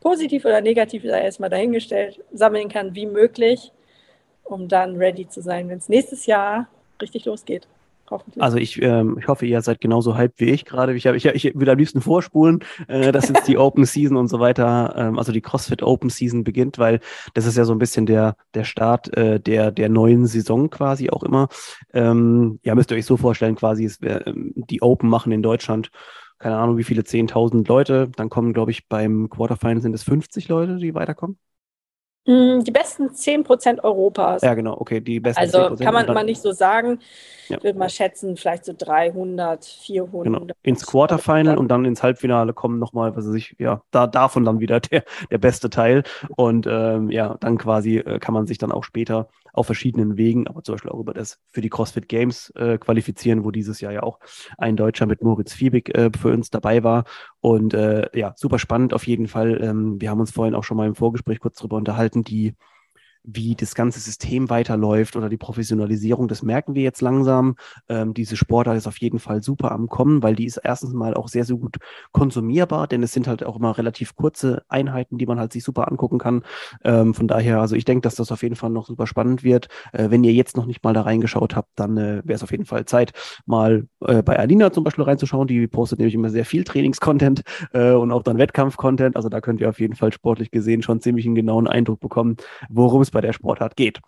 positiv 0.00 0.44
oder 0.44 0.60
negativ, 0.60 1.02
sei 1.02 1.20
erstmal 1.20 1.50
dahingestellt, 1.50 2.22
sammeln 2.32 2.68
kann 2.68 2.94
wie 2.94 3.06
möglich, 3.06 3.72
um 4.44 4.68
dann 4.68 4.96
ready 4.96 5.28
zu 5.28 5.42
sein, 5.42 5.68
wenn 5.68 5.78
es 5.78 5.88
nächstes 5.88 6.26
Jahr 6.26 6.68
richtig 7.02 7.26
losgeht. 7.26 7.68
Also 8.38 8.58
ich, 8.58 8.80
ähm, 8.82 9.16
ich 9.18 9.28
hoffe, 9.28 9.46
ihr 9.46 9.62
seid 9.62 9.80
genauso 9.80 10.16
hyped 10.16 10.38
wie 10.40 10.50
ich 10.50 10.64
gerade. 10.64 10.94
Ich, 10.94 11.06
ich, 11.06 11.24
ich 11.24 11.54
würde 11.54 11.72
am 11.72 11.78
liebsten 11.78 12.00
vorspulen, 12.00 12.60
äh, 12.88 13.12
dass 13.12 13.28
jetzt 13.28 13.48
die 13.48 13.56
Open 13.58 13.84
Season 13.84 14.16
und 14.16 14.28
so 14.28 14.40
weiter, 14.40 14.94
ähm, 14.96 15.18
also 15.18 15.32
die 15.32 15.40
CrossFit 15.40 15.82
Open 15.82 16.10
Season 16.10 16.44
beginnt, 16.44 16.78
weil 16.78 17.00
das 17.34 17.46
ist 17.46 17.56
ja 17.56 17.64
so 17.64 17.72
ein 17.72 17.78
bisschen 17.78 18.06
der, 18.06 18.36
der 18.54 18.64
Start 18.64 19.16
äh, 19.16 19.40
der, 19.40 19.70
der 19.70 19.88
neuen 19.88 20.26
Saison 20.26 20.68
quasi 20.68 21.10
auch 21.10 21.22
immer. 21.22 21.48
Ähm, 21.94 22.58
ja, 22.62 22.74
müsst 22.74 22.90
ihr 22.90 22.96
euch 22.96 23.06
so 23.06 23.16
vorstellen, 23.16 23.56
quasi, 23.56 23.84
es 23.84 24.02
wär, 24.02 24.26
ähm, 24.26 24.52
die 24.56 24.82
Open 24.82 25.08
machen 25.08 25.32
in 25.32 25.42
Deutschland 25.42 25.90
keine 26.38 26.56
Ahnung, 26.56 26.76
wie 26.76 26.82
viele 26.82 27.02
10.000 27.02 27.68
Leute. 27.68 28.10
Dann 28.16 28.28
kommen, 28.28 28.52
glaube 28.52 28.72
ich, 28.72 28.88
beim 28.88 29.30
Quarterfinal 29.30 29.80
sind 29.80 29.94
es 29.94 30.02
50 30.02 30.48
Leute, 30.48 30.78
die 30.78 30.92
weiterkommen. 30.92 31.38
Mm, 32.24 32.60
die 32.60 32.70
besten 32.70 33.10
10% 33.10 33.82
Europas. 33.82 34.42
Ja, 34.42 34.54
genau, 34.54 34.76
okay, 34.78 35.00
die 35.00 35.18
besten 35.18 35.40
Also 35.40 35.58
10%. 35.58 35.82
kann 35.82 35.92
man 35.92 36.06
mal 36.06 36.24
nicht 36.24 36.40
so 36.40 36.52
sagen. 36.52 37.00
Ja. 37.48 37.56
Ich 37.56 37.64
würde 37.64 37.78
mal 37.78 37.90
schätzen, 37.90 38.36
vielleicht 38.36 38.64
so 38.64 38.72
300, 38.76 39.64
400. 39.64 40.40
Genau. 40.40 40.54
Ins 40.62 40.86
Quarterfinal 40.86 41.58
und 41.58 41.68
dann 41.68 41.84
ins 41.84 42.02
Halbfinale 42.02 42.52
kommen 42.52 42.78
nochmal, 42.78 43.16
was 43.16 43.26
weiß 43.26 43.34
ich, 43.34 43.56
ja, 43.58 43.82
da, 43.90 44.06
davon 44.06 44.44
dann 44.44 44.60
wieder 44.60 44.78
der, 44.80 45.04
der 45.30 45.38
beste 45.38 45.68
Teil. 45.68 46.04
Und 46.36 46.66
ähm, 46.68 47.10
ja, 47.10 47.36
dann 47.40 47.58
quasi 47.58 47.98
äh, 47.98 48.20
kann 48.20 48.34
man 48.34 48.46
sich 48.46 48.58
dann 48.58 48.70
auch 48.70 48.84
später 48.84 49.28
auf 49.52 49.66
verschiedenen 49.66 50.16
Wegen, 50.16 50.46
aber 50.46 50.62
zum 50.62 50.74
Beispiel 50.74 50.90
auch 50.90 51.00
über 51.00 51.14
das 51.14 51.38
für 51.50 51.60
die 51.60 51.68
CrossFit 51.68 52.08
Games 52.08 52.50
äh, 52.56 52.78
qualifizieren, 52.78 53.44
wo 53.44 53.50
dieses 53.50 53.80
Jahr 53.80 53.92
ja 53.92 54.02
auch 54.02 54.18
ein 54.58 54.76
Deutscher 54.76 55.06
mit 55.06 55.22
Moritz 55.22 55.52
Fiebig 55.52 55.96
äh, 55.96 56.10
für 56.18 56.32
uns 56.32 56.50
dabei 56.50 56.82
war. 56.82 57.04
Und 57.40 57.74
äh, 57.74 58.08
ja, 58.18 58.32
super 58.36 58.58
spannend 58.58 58.94
auf 58.94 59.06
jeden 59.06 59.28
Fall. 59.28 59.62
Ähm, 59.62 60.00
wir 60.00 60.10
haben 60.10 60.20
uns 60.20 60.30
vorhin 60.30 60.54
auch 60.54 60.64
schon 60.64 60.76
mal 60.76 60.86
im 60.86 60.94
Vorgespräch 60.94 61.40
kurz 61.40 61.56
drüber 61.56 61.76
unterhalten, 61.76 62.24
die 62.24 62.54
wie 63.24 63.54
das 63.54 63.74
ganze 63.74 64.00
System 64.00 64.50
weiterläuft 64.50 65.16
oder 65.16 65.28
die 65.28 65.36
Professionalisierung, 65.36 66.28
das 66.28 66.42
merken 66.42 66.74
wir 66.74 66.82
jetzt 66.82 67.00
langsam. 67.00 67.56
Ähm, 67.88 68.14
diese 68.14 68.36
Sportart 68.36 68.76
ist 68.76 68.86
auf 68.86 68.98
jeden 68.98 69.18
Fall 69.18 69.42
super 69.42 69.72
am 69.72 69.88
Kommen, 69.88 70.22
weil 70.22 70.34
die 70.34 70.46
ist 70.46 70.56
erstens 70.62 70.92
mal 70.92 71.14
auch 71.14 71.28
sehr, 71.28 71.44
sehr 71.44 71.56
gut 71.56 71.76
konsumierbar, 72.12 72.88
denn 72.88 73.02
es 73.02 73.12
sind 73.12 73.28
halt 73.28 73.44
auch 73.44 73.56
immer 73.56 73.78
relativ 73.78 74.16
kurze 74.16 74.62
Einheiten, 74.68 75.18
die 75.18 75.26
man 75.26 75.38
halt 75.38 75.52
sich 75.52 75.62
super 75.62 75.90
angucken 75.90 76.18
kann. 76.18 76.42
Ähm, 76.84 77.14
von 77.14 77.28
daher, 77.28 77.60
also 77.60 77.76
ich 77.76 77.84
denke, 77.84 78.02
dass 78.02 78.16
das 78.16 78.32
auf 78.32 78.42
jeden 78.42 78.56
Fall 78.56 78.70
noch 78.70 78.86
super 78.86 79.06
spannend 79.06 79.44
wird. 79.44 79.68
Äh, 79.92 80.10
wenn 80.10 80.24
ihr 80.24 80.32
jetzt 80.32 80.56
noch 80.56 80.66
nicht 80.66 80.82
mal 80.82 80.94
da 80.94 81.02
reingeschaut 81.02 81.54
habt, 81.54 81.70
dann 81.76 81.96
äh, 81.96 82.22
wäre 82.24 82.34
es 82.34 82.42
auf 82.42 82.50
jeden 82.50 82.64
Fall 82.64 82.84
Zeit, 82.86 83.12
mal 83.46 83.86
äh, 84.00 84.22
bei 84.22 84.38
Alina 84.38 84.72
zum 84.72 84.82
Beispiel 84.82 85.04
reinzuschauen. 85.04 85.46
Die 85.46 85.66
postet 85.68 86.00
nämlich 86.00 86.14
immer 86.14 86.30
sehr 86.30 86.44
viel 86.44 86.64
Trainingscontent 86.64 87.42
äh, 87.72 87.92
und 87.92 88.10
auch 88.10 88.22
dann 88.24 88.38
Wettkampfcontent. 88.38 89.14
Also 89.14 89.28
da 89.28 89.40
könnt 89.40 89.60
ihr 89.60 89.68
auf 89.68 89.78
jeden 89.78 89.94
Fall 89.94 90.12
sportlich 90.12 90.50
gesehen 90.50 90.82
schon 90.82 91.00
ziemlich 91.00 91.26
einen 91.26 91.36
genauen 91.36 91.68
Eindruck 91.68 92.00
bekommen, 92.00 92.36
worum 92.68 93.02
es 93.02 93.11
bei 93.12 93.20
der 93.20 93.32
Sportart 93.32 93.76
geht. 93.76 94.00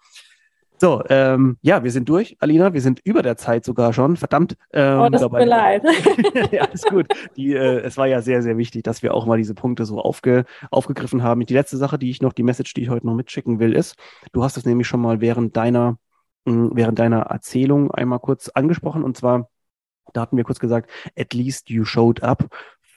So, 0.81 1.03
ähm, 1.09 1.57
ja, 1.63 1.85
wir 1.85 1.91
sind 1.93 2.09
durch, 2.09 2.37
Alina. 2.41 2.75
Wir 2.75 2.81
sind 2.81 3.01
über 3.05 3.23
der 3.23 3.37
Zeit 3.37 3.65
sogar 3.65 3.93
schon. 3.93 4.17
Verdammt. 4.17 4.57
Ähm, 4.73 5.01
oh, 5.01 5.09
das 5.09 5.23
tut 5.23 5.33
mir 5.33 5.47
leid. 5.47 5.85
ja, 6.53 6.65
ist 6.65 6.87
gut. 6.91 7.07
Die, 7.37 7.55
äh, 7.55 7.81
es 7.81 7.97
war 7.97 8.07
ja 8.07 8.21
sehr, 8.23 8.43
sehr 8.43 8.59
wichtig, 8.59 8.83
dass 8.83 9.03
wir 9.03 9.15
auch 9.15 9.25
mal 9.25 9.39
diese 9.39 9.55
Punkte 9.55 9.85
so 9.85 10.01
aufge, 10.01 10.45
aufgegriffen 10.71 11.23
haben. 11.23 11.47
Die 11.47 11.55
letzte 11.55 11.77
Sache, 11.77 11.99
die 11.99 12.11
ich 12.11 12.21
noch, 12.21 12.33
die 12.33 12.43
Message, 12.43 12.75
die 12.75 12.83
ich 12.83 12.91
heute 12.91 13.07
noch 13.07 13.15
mitschicken 13.15 13.61
will, 13.61 13.73
ist, 13.73 13.95
du 14.33 14.43
hast 14.43 14.57
es 14.57 14.67
nämlich 14.67 14.89
schon 14.89 15.01
mal 15.01 15.21
während 15.21 15.57
deiner, 15.57 15.97
mh, 16.45 16.53
hm, 16.53 16.71
während 16.75 16.99
deiner 16.99 17.21
Erzählung 17.21 17.93
einmal 17.93 18.19
kurz 18.19 18.49
angesprochen. 18.49 19.05
Und 19.05 19.17
zwar, 19.17 19.49
da 20.13 20.23
hatten 20.23 20.37
wir 20.37 20.45
kurz 20.45 20.59
gesagt, 20.59 20.91
at 21.17 21.33
least 21.35 21.71
you 21.71 21.85
showed 21.85 22.23
up 22.23 22.49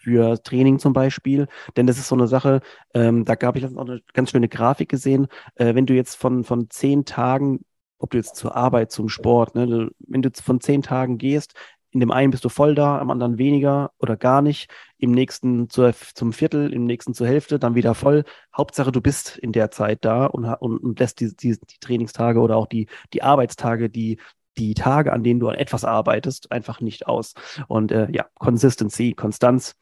für 0.07 0.41
Training 0.41 0.79
zum 0.79 0.93
Beispiel. 0.93 1.47
Denn 1.75 1.85
das 1.85 1.97
ist 1.97 2.07
so 2.07 2.15
eine 2.15 2.27
Sache, 2.27 2.61
ähm, 2.93 3.25
da 3.25 3.35
gab 3.35 3.57
ich 3.57 3.65
auch 3.65 3.75
eine 3.75 4.01
ganz 4.13 4.31
schöne 4.31 4.47
Grafik 4.47 4.87
gesehen. 4.87 5.27
Äh, 5.55 5.75
wenn 5.75 5.85
du 5.85 5.93
jetzt 5.93 6.15
von, 6.15 6.45
von 6.45 6.69
zehn 6.69 7.03
Tagen, 7.03 7.65
ob 7.99 8.11
du 8.11 8.17
jetzt 8.17 8.37
zur 8.37 8.55
Arbeit, 8.55 8.89
zum 8.89 9.09
Sport, 9.09 9.55
ne, 9.55 9.89
wenn 9.99 10.21
du 10.21 10.29
von 10.41 10.61
zehn 10.61 10.81
Tagen 10.81 11.17
gehst, 11.17 11.55
in 11.91 11.99
dem 11.99 12.11
einen 12.11 12.31
bist 12.31 12.45
du 12.45 12.49
voll 12.49 12.73
da, 12.73 12.99
am 12.99 13.11
anderen 13.11 13.37
weniger 13.37 13.91
oder 13.99 14.15
gar 14.15 14.41
nicht, 14.41 14.69
im 14.97 15.11
nächsten 15.11 15.69
zur, 15.69 15.93
zum 16.13 16.31
Viertel, 16.31 16.71
im 16.71 16.85
nächsten 16.85 17.13
zur 17.13 17.27
Hälfte, 17.27 17.59
dann 17.59 17.75
wieder 17.75 17.93
voll. 17.93 18.23
Hauptsache, 18.55 18.93
du 18.93 19.01
bist 19.01 19.37
in 19.37 19.51
der 19.51 19.71
Zeit 19.71 20.05
da 20.05 20.25
und, 20.25 20.45
und, 20.45 20.77
und 20.77 20.99
lässt 20.99 21.19
die, 21.19 21.35
die, 21.35 21.57
die 21.57 21.79
Trainingstage 21.81 22.39
oder 22.39 22.55
auch 22.55 22.67
die, 22.67 22.87
die 23.13 23.23
Arbeitstage, 23.23 23.89
die 23.89 24.19
die 24.57 24.73
Tage, 24.73 25.13
an 25.13 25.23
denen 25.23 25.39
du 25.39 25.47
an 25.47 25.55
etwas 25.55 25.85
arbeitest, 25.85 26.51
einfach 26.51 26.81
nicht 26.81 27.07
aus. 27.07 27.33
Und 27.67 27.91
äh, 27.91 28.07
ja, 28.11 28.25
Consistency, 28.39 29.13
Konstanz. 29.13 29.75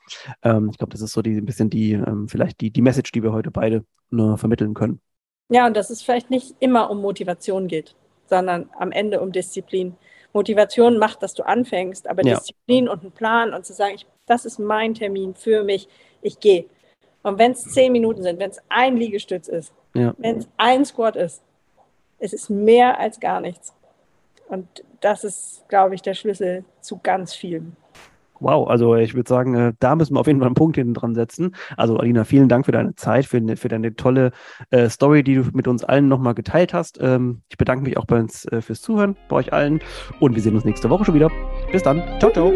Ähm, 0.44 0.70
ich 0.72 0.78
glaube, 0.78 0.92
das 0.92 1.02
ist 1.02 1.14
so 1.14 1.22
die, 1.22 1.38
ein 1.38 1.46
bisschen 1.46 1.70
die, 1.70 1.94
ähm, 1.94 2.28
vielleicht 2.28 2.62
die, 2.62 2.72
die 2.72 2.82
Message, 2.82 3.12
die 3.12 3.24
wir 3.24 3.34
heute 3.34 3.52
beide 3.52 3.86
nur 4.10 4.38
vermitteln 4.38 4.74
können. 4.74 5.02
Ja, 5.50 5.68
und 5.68 5.76
dass 5.76 5.90
es 5.90 6.02
vielleicht 6.02 6.30
nicht 6.30 6.56
immer 6.60 6.90
um 6.90 7.02
Motivation 7.02 7.68
geht, 7.68 7.96
sondern 8.28 8.70
am 8.80 8.92
Ende 8.92 9.22
um 9.22 9.32
Disziplin. 9.32 9.96
Motivation 10.34 10.98
macht, 10.98 11.24
dass 11.24 11.34
du 11.34 11.44
anfängst, 11.44 12.08
aber 12.10 12.26
ja. 12.26 12.36
Disziplin 12.36 12.90
und 12.90 13.04
ein 13.04 13.12
Plan 13.12 13.54
und 13.54 13.66
zu 13.66 13.74
sagen, 13.74 13.96
ich, 13.96 14.06
das 14.26 14.46
ist 14.46 14.60
mein 14.60 14.94
Termin 14.94 15.34
für 15.36 15.64
mich, 15.64 15.88
ich 16.22 16.40
gehe. 16.40 16.66
Und 17.24 17.40
wenn 17.40 17.54
es 17.54 17.64
zehn 17.64 17.92
Minuten 17.92 18.22
sind, 18.22 18.40
wenn 18.40 18.52
es 18.52 18.62
ein 18.70 18.98
Liegestütz 18.98 19.48
ist, 19.48 19.74
ja. 19.94 20.14
wenn 20.18 20.40
es 20.40 20.48
ein 20.58 20.84
Squat 20.84 21.16
ist, 21.16 21.42
es 22.20 22.34
ist 22.34 22.50
mehr 22.50 23.00
als 23.00 23.20
gar 23.20 23.40
nichts. 23.40 23.74
Und 24.48 24.84
das 25.02 25.24
ist, 25.24 25.66
glaube 25.68 25.96
ich, 25.96 26.02
der 26.02 26.14
Schlüssel 26.14 26.64
zu 26.82 27.00
ganz 27.02 27.34
vielem. 27.34 27.76
Wow, 28.40 28.68
also 28.68 28.96
ich 28.96 29.16
würde 29.16 29.30
sagen, 29.30 29.56
äh, 29.56 29.74
da 29.80 29.96
müssen 29.96 30.14
wir 30.14 30.20
auf 30.20 30.28
jeden 30.28 30.40
Fall 30.40 30.48
einen 30.48 30.56
Punkt 30.56 30.76
hinten 30.76 30.94
dran 30.94 31.16
setzen. 31.16 31.56
Also 31.78 31.98
Alina, 31.98 32.26
vielen 32.26 32.50
Dank 32.50 32.66
für 32.66 32.72
deine 32.72 32.96
Zeit, 32.96 33.26
für, 33.26 33.42
für 33.56 33.70
deine 33.70 33.96
tolle 33.96 34.32
äh, 34.72 34.90
Story, 34.90 35.24
die 35.24 35.36
du 35.36 35.44
mit 35.54 35.68
uns 35.68 35.84
allen 35.84 36.08
nochmal 36.08 36.34
geteilt 36.34 36.74
hast. 36.74 37.00
Ähm, 37.02 37.42
ich 37.50 37.58
bedanke 37.58 37.84
mich 37.86 37.98
auch 37.98 38.06
bei 38.06 38.20
uns 38.20 38.46
äh, 38.46 38.62
fürs 38.62 38.82
Zuhören, 38.82 39.16
bei 39.30 39.38
euch 39.38 39.54
allen 39.54 39.80
und 40.20 40.36
wir 40.36 40.42
sehen 40.42 40.56
uns 40.56 40.66
nächste 40.66 40.90
Woche 40.90 41.06
schon 41.06 41.16
wieder. 41.16 41.32
Bis 41.72 41.84
dann. 41.84 42.04
Ciao, 42.20 42.32
ciao. 42.32 42.52